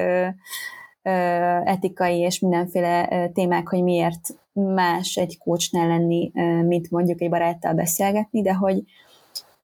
[1.64, 6.30] etikai és mindenféle témák, hogy miért más egy coachnál lenni,
[6.62, 8.82] mint mondjuk egy baráttal beszélgetni, de hogy,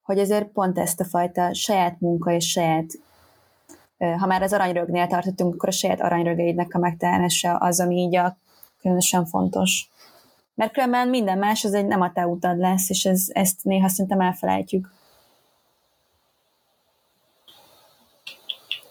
[0.02, 2.86] hogy ezért pont ezt a fajta saját munka és saját
[4.18, 8.36] ha már az aranyrögnél tartottunk, akkor a saját aranyrögeidnek a megtalálása az, ami így a
[8.80, 9.90] különösen fontos.
[10.54, 13.88] Mert különben minden más az egy nem a te utad lesz, és ez, ezt néha
[13.88, 14.92] szerintem elfelejtjük.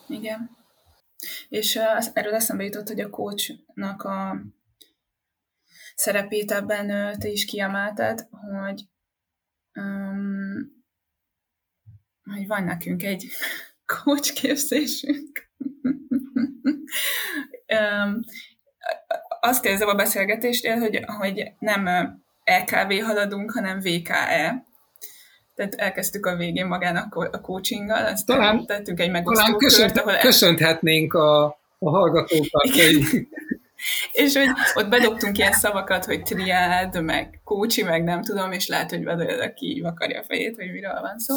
[0.07, 0.58] Igen.
[1.49, 1.75] És
[2.13, 4.41] erről eszembe jutott, hogy a coachnak a
[5.95, 8.83] szerepét ebben te is kiemelted, hogy,
[9.73, 10.83] um,
[12.23, 13.31] hogy van nekünk egy
[14.03, 15.49] coach képzésünk.
[17.67, 18.19] um,
[19.41, 21.85] azt kérdezem a beszélgetésnél, hogy, hogy nem
[22.43, 24.67] LKV haladunk, hanem VKE.
[25.59, 30.05] Tehát elkezdtük a végén magának a coachinggal, azt talán, tettünk egy megosztó talán köszönt, kört,
[30.05, 31.45] ahol köszönhetnénk a,
[31.79, 32.69] a hallgatókat.
[32.69, 33.27] Hogy...
[34.23, 38.89] és hogy ott bedobtunk ilyen szavakat, hogy triád, meg kócsi, meg nem tudom, és lehet,
[38.89, 41.35] hogy belőle aki vakarja a fejét, hogy miről van szó.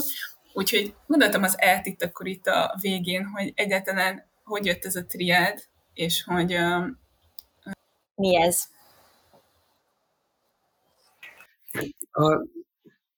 [0.52, 5.04] Úgyhogy mondhatom az elt itt akkor itt a végén, hogy egyáltalán hogy jött ez a
[5.04, 5.62] triád,
[5.94, 6.58] és hogy
[8.14, 8.62] mi ez?
[12.10, 12.42] A,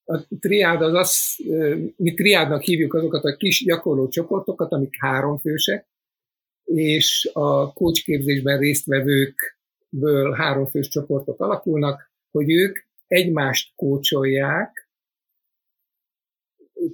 [0.05, 1.37] a triád az az,
[1.97, 5.87] mi triádnak hívjuk azokat a kis gyakorló csoportokat, amik háromfősek,
[6.65, 14.89] és a kócsképzésben résztvevőkből háromfős csoportok alakulnak, hogy ők egymást kócsolják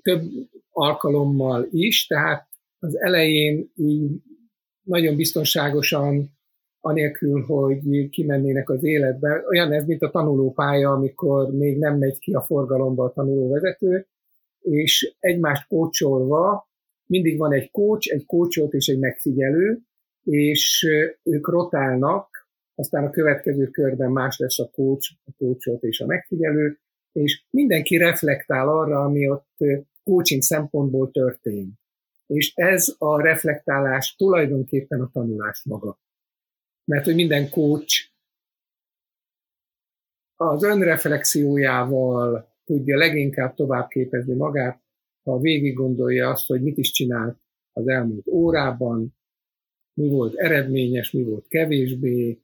[0.03, 0.23] több
[0.71, 2.49] alkalommal is, tehát
[2.79, 4.11] az elején így
[4.83, 6.39] nagyon biztonságosan
[6.81, 9.45] anélkül, hogy kimennének az életbe.
[9.51, 14.07] Olyan ez, mint a tanulópálya, amikor még nem megy ki a forgalomba a tanulóvezető,
[14.61, 16.69] és egymást kócsolva,
[17.07, 19.79] mindig van egy kócs, egy kócsolt és egy megfigyelő,
[20.25, 20.89] és
[21.23, 26.79] ők rotálnak, aztán a következő körben más lesz a coach, a coachot és a megfigyelő,
[27.13, 29.57] és mindenki reflektál arra, ami ott
[30.05, 31.79] coaching szempontból történt.
[32.27, 35.99] És ez a reflektálás tulajdonképpen a tanulás maga.
[36.91, 38.11] Mert hogy minden coach
[40.35, 44.83] az önreflexiójával tudja leginkább tovább képezni magát,
[45.23, 47.39] ha végig gondolja azt, hogy mit is csinált
[47.73, 49.17] az elmúlt órában,
[49.95, 52.43] mi volt eredményes, mi volt kevésbé,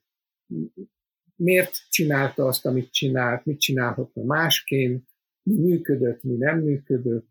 [1.36, 5.08] miért csinálta azt, amit csinált, mit csinálhatna másként,
[5.42, 7.28] mi működött, mi nem működött.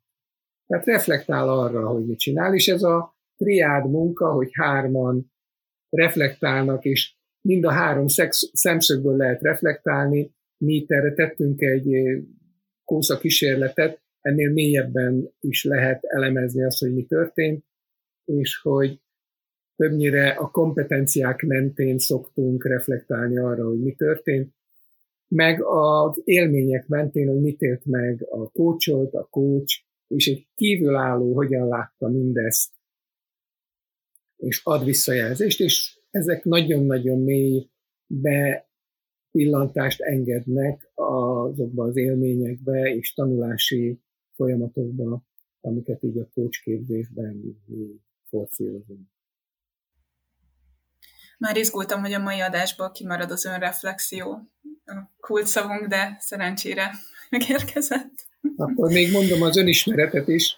[0.67, 5.33] Tehát reflektál arra, hogy mit csinál, és ez a triád munka, hogy hárman
[5.95, 8.05] reflektálnak, és mind a három
[8.53, 10.33] szemszögből lehet reflektálni.
[10.57, 11.95] Mi itt erre tettünk egy
[12.83, 17.65] kósza kísérletet, ennél mélyebben is lehet elemezni azt, hogy mi történt,
[18.25, 18.99] és hogy
[19.75, 24.53] többnyire a kompetenciák mentén szoktunk reflektálni arra, hogy mi történt,
[25.27, 31.33] meg az élmények mentén, hogy mit élt meg a coachot, a coach, és egy kívülálló
[31.33, 32.73] hogyan látta mindezt,
[34.37, 37.69] és ad visszajelzést, és ezek nagyon-nagyon mély
[38.07, 43.99] bepillantást engednek azokba az élményekbe és tanulási
[44.35, 45.23] folyamatokba,
[45.61, 47.63] amiket így a coachképzésben
[48.29, 49.07] forszírozunk.
[51.37, 54.51] Már izgultam, hogy a mai adásból kimarad az önreflexió.
[54.85, 56.91] A kult szavunk, de szerencsére
[57.29, 58.13] megérkezett.
[58.55, 60.57] Akkor még mondom az önismeretet is.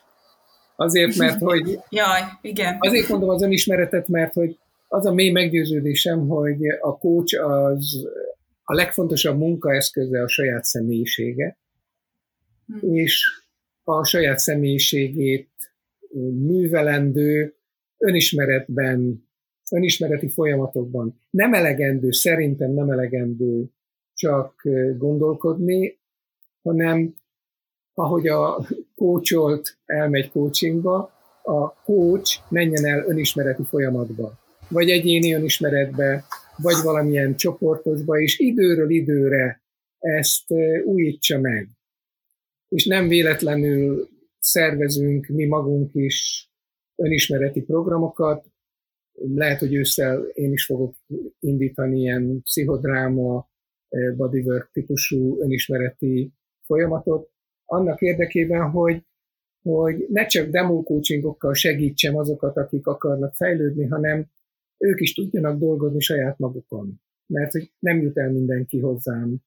[0.79, 1.79] Azért, mert hogy...
[1.89, 2.77] Jaj, igen.
[2.79, 4.57] Azért mondom az önismeretet, mert hogy
[4.87, 8.07] az a mély meggyőződésem, hogy a coach az
[8.63, 11.57] a legfontosabb munkaeszköze a saját személyisége,
[12.67, 12.93] hm.
[12.95, 13.23] és
[13.83, 15.49] a saját személyiségét
[16.31, 17.55] művelendő
[17.97, 19.27] önismeretben
[19.71, 23.65] önismereti folyamatokban nem elegendő, szerintem nem elegendő
[24.13, 24.61] csak
[24.97, 25.99] gondolkodni,
[26.61, 27.15] hanem
[27.93, 28.67] ahogy a
[28.97, 31.11] coacholt elmegy coachingba,
[31.43, 34.39] a coach menjen el önismereti folyamatba,
[34.69, 36.23] vagy egyéni önismeretbe,
[36.57, 39.61] vagy valamilyen csoportosba, és időről időre
[39.99, 40.53] ezt
[40.85, 41.69] újítsa meg.
[42.69, 44.07] És nem véletlenül
[44.39, 46.49] szervezünk mi magunk is
[46.95, 48.45] önismereti programokat,
[49.35, 50.95] lehet, hogy ősszel én is fogok
[51.39, 53.49] indítani ilyen pszichodráma,
[54.15, 56.31] bodywork típusú önismereti
[56.65, 57.31] folyamatot,
[57.67, 59.05] annak érdekében, hogy,
[59.61, 64.25] hogy ne csak demo coachingokkal segítsem azokat, akik akarnak fejlődni, hanem
[64.77, 67.01] ők is tudjanak dolgozni saját magukon.
[67.25, 69.37] Mert hogy nem jut el mindenki hozzám,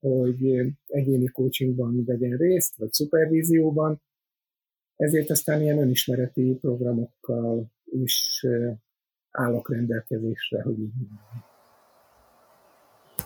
[0.00, 4.02] hogy egyéni coachingban vegyen részt, vagy szupervízióban,
[4.96, 8.46] ezért aztán ilyen önismereti programokkal is
[9.30, 11.44] állok rendelkezésre, hogy így mondjam.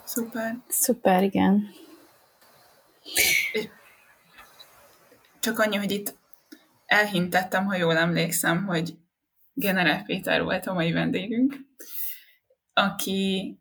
[0.05, 0.63] Szuper.
[0.69, 1.63] Szuper, igen.
[5.45, 6.19] Csak annyi, hogy itt
[6.87, 8.99] elhintettem, ha jól emlékszem, hogy
[9.53, 11.57] Generál Péter volt a mai vendégünk,
[12.73, 13.59] aki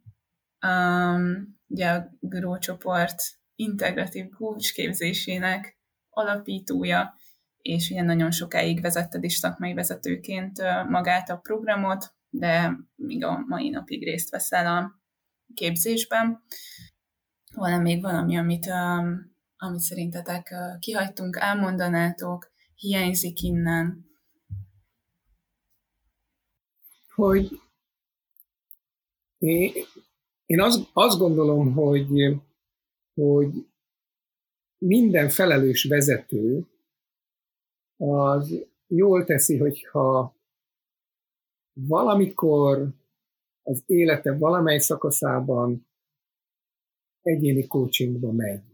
[0.67, 3.21] um, ugye a GRO csoport
[3.55, 4.25] integratív
[4.73, 5.77] képzésének
[6.09, 7.15] alapítója,
[7.61, 13.69] és ugye nagyon sokáig vezetted is szakmai vezetőként magát a programot, de még a mai
[13.69, 14.91] napig részt veszel a
[15.53, 16.43] képzésben.
[17.55, 19.32] Van még valami, amit, um,
[19.63, 24.05] amit szerintetek kihagytunk, elmondanátok, hiányzik innen?
[27.15, 27.61] Hogy
[30.45, 32.07] én azt, azt gondolom, hogy,
[33.13, 33.67] hogy
[34.77, 36.67] minden felelős vezető
[37.97, 40.35] az jól teszi, hogyha
[41.73, 42.87] valamikor
[43.63, 45.87] az élete valamely szakaszában
[47.21, 48.72] egyéni coachingba megy.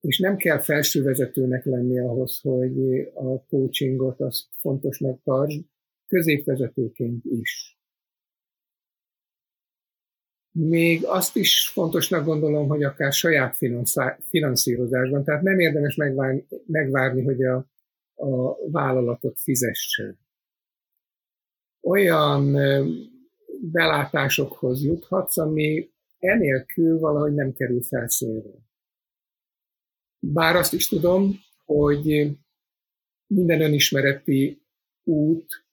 [0.00, 5.64] És nem kell felsővezetőnek lenni ahhoz, hogy a coachingot azt fontosnak tartsd,
[6.06, 7.78] középvezetőként is.
[10.52, 13.56] Még azt is fontosnak gondolom, hogy akár saját
[14.28, 17.70] finanszírozásban, tehát nem érdemes megvárni, megvárni hogy a
[18.20, 20.16] a vállalatot fizesse.
[21.80, 22.52] Olyan
[23.60, 28.50] belátásokhoz juthatsz, ami enélkül valahogy nem kerül felszínre.
[30.20, 32.36] Bár azt is tudom, hogy
[33.26, 34.62] minden önismereti
[35.04, 35.64] út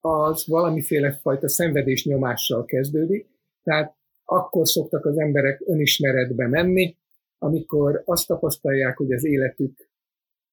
[0.00, 3.28] az valamiféle fajta szenvedés nyomással kezdődik,
[3.62, 6.96] tehát akkor szoktak az emberek önismeretbe menni,
[7.38, 9.90] amikor azt tapasztalják, hogy az életük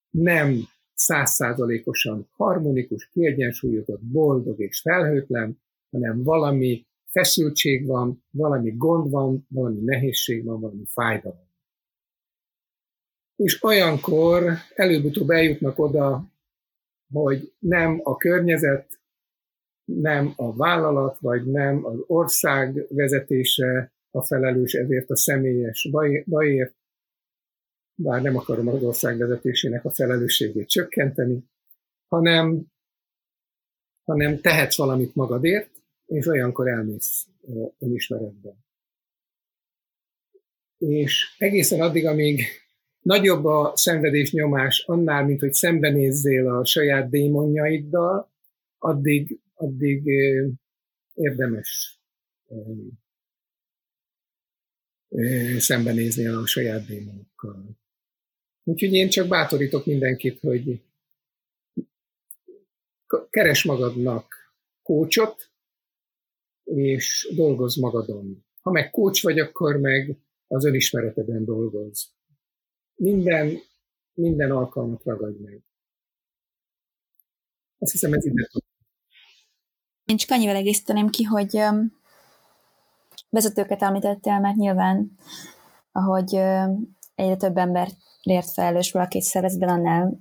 [0.10, 0.56] nem
[0.94, 10.46] százszázalékosan harmonikus, kiegyensúlyozott, boldog és felhőtlen, hanem valami feszültség van, valami gond van, valami nehézség
[10.46, 11.49] van, valami fájdalom.
[13.40, 16.24] És olyankor előbb-utóbb eljutnak oda,
[17.14, 19.00] hogy nem a környezet,
[19.86, 25.90] nem a vállalat, vagy nem az ország vezetése a felelős ezért a személyes
[26.26, 26.76] bajért,
[27.96, 31.44] bár nem akarom az ország vezetésének a felelősségét csökkenteni,
[32.08, 32.66] hanem,
[34.04, 35.72] hanem tehetsz valamit magadért,
[36.06, 37.28] és olyankor elmész
[37.80, 38.56] önismeretbe.
[40.78, 42.44] És egészen addig, amíg
[43.02, 48.32] nagyobb a szenvedés nyomás annál, mint hogy szembenézzél a saját démonjaiddal,
[48.78, 50.04] addig, addig
[51.14, 52.00] érdemes
[55.58, 57.78] szembenézni a saját démonokkal.
[58.64, 60.82] Úgyhogy én csak bátorítok mindenkit, hogy
[63.30, 65.52] keres magadnak kócsot,
[66.64, 68.46] és dolgoz magadon.
[68.62, 72.12] Ha meg kócs vagy, akkor meg az önismereteden dolgoz.
[73.00, 73.58] Minden,
[74.14, 75.64] minden alkalmat ragadj meg.
[77.78, 78.48] Azt hiszem, ez ide
[80.06, 81.60] Én csak annyival egészíteném ki, hogy
[83.30, 85.12] vezetőket említettél, mert nyilván,
[85.92, 86.36] ahogy
[87.16, 90.20] egyre több emberért felelős valaki egy szervezetben, annál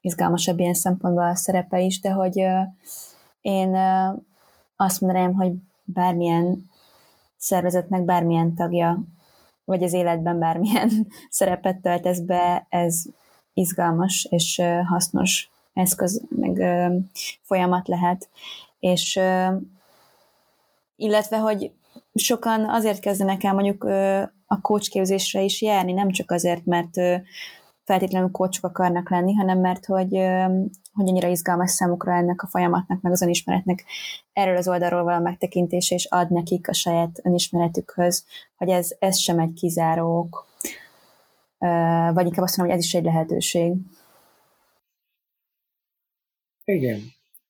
[0.00, 2.36] izgalmasabb ilyen szempontból a szerepe is, de hogy
[3.40, 3.76] én
[4.76, 5.52] azt mondanám, hogy
[5.84, 6.70] bármilyen
[7.36, 9.15] szervezetnek bármilyen tagja,
[9.66, 13.02] vagy az életben bármilyen szerepet töltesz be, ez
[13.54, 16.62] izgalmas és hasznos eszköz, meg
[17.42, 18.28] folyamat lehet.
[18.80, 19.20] És
[20.96, 21.72] illetve, hogy
[22.14, 23.84] sokan azért kezdenek el mondjuk
[24.46, 26.96] a coachképzésre is járni, nem csak azért, mert
[27.86, 30.10] feltétlenül coachok akarnak lenni, hanem mert hogy,
[30.92, 33.84] hogy annyira izgalmas számukra ennek a folyamatnak, meg az önismeretnek
[34.32, 38.24] erről az oldalról való megtekintése, és ad nekik a saját önismeretükhöz,
[38.56, 40.46] hogy ez, ez sem egy kizárók,
[42.12, 43.72] vagy inkább azt mondom, hogy ez is egy lehetőség.
[46.64, 47.00] Igen.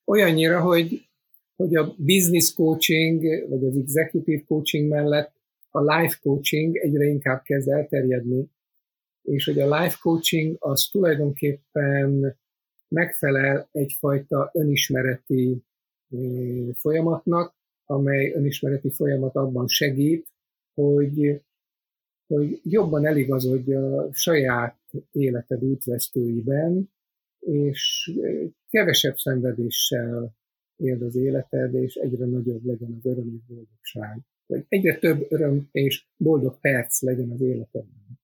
[0.04, 1.08] Olyannyira, hogy,
[1.56, 5.32] hogy a business coaching, vagy az executive coaching mellett
[5.70, 8.54] a life coaching egyre inkább kezd elterjedni,
[9.26, 12.36] és hogy a life coaching az tulajdonképpen
[12.88, 15.62] megfelel egyfajta önismereti
[16.74, 17.54] folyamatnak,
[17.84, 20.26] amely önismereti folyamat abban segít,
[20.74, 21.42] hogy,
[22.26, 24.78] hogy jobban eligazodj a saját
[25.12, 26.90] életed útvesztőiben,
[27.38, 28.12] és
[28.68, 30.34] kevesebb szenvedéssel
[30.76, 34.20] éld az életed, és egyre nagyobb legyen az öröm és boldogság.
[34.46, 38.20] Vagy egyre több öröm és boldog perc legyen az életedben.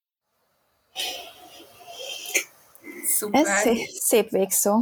[3.04, 3.40] Szuper.
[3.40, 4.80] Ez szép, szép végszó.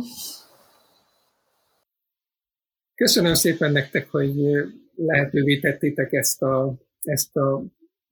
[2.95, 4.35] Köszönöm szépen nektek, hogy
[4.95, 7.65] lehetővé tettétek ezt a, ezt a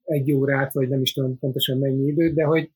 [0.03, 2.71] egy órát, vagy nem is tudom pontosan mennyi időt, de hogy,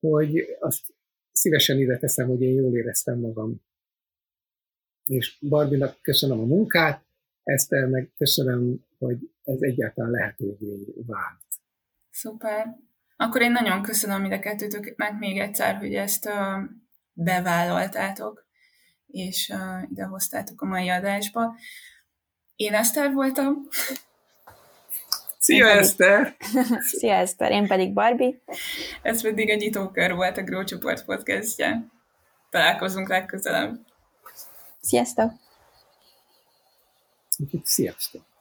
[0.00, 0.94] hogy azt
[1.32, 3.62] szívesen ide teszem, hogy én jól éreztem magam.
[5.06, 7.04] És Barbinak köszönöm a munkát,
[7.42, 11.42] Eszternek köszönöm, hogy ez egyáltalán lehetővé vált.
[12.10, 12.76] Szuper.
[13.22, 16.34] Akkor én nagyon köszönöm mind a kettőtöknek még egyszer, hogy ezt uh,
[17.12, 18.46] bevállaltátok,
[19.06, 21.54] és uh, ide hoztátok a mai adásba.
[22.56, 23.68] Én Eszter voltam.
[25.38, 25.80] Szia, pedig...
[25.80, 26.36] Eszter!
[26.98, 27.50] Szia, Eszter!
[27.50, 28.34] Én pedig Barbie.
[29.02, 31.86] Ez pedig a nyitókör volt a Grow Csoport podcastje.
[32.50, 33.78] Találkozunk legközelebb.
[34.80, 35.32] Sziasztok!
[37.64, 38.31] Sziasztok!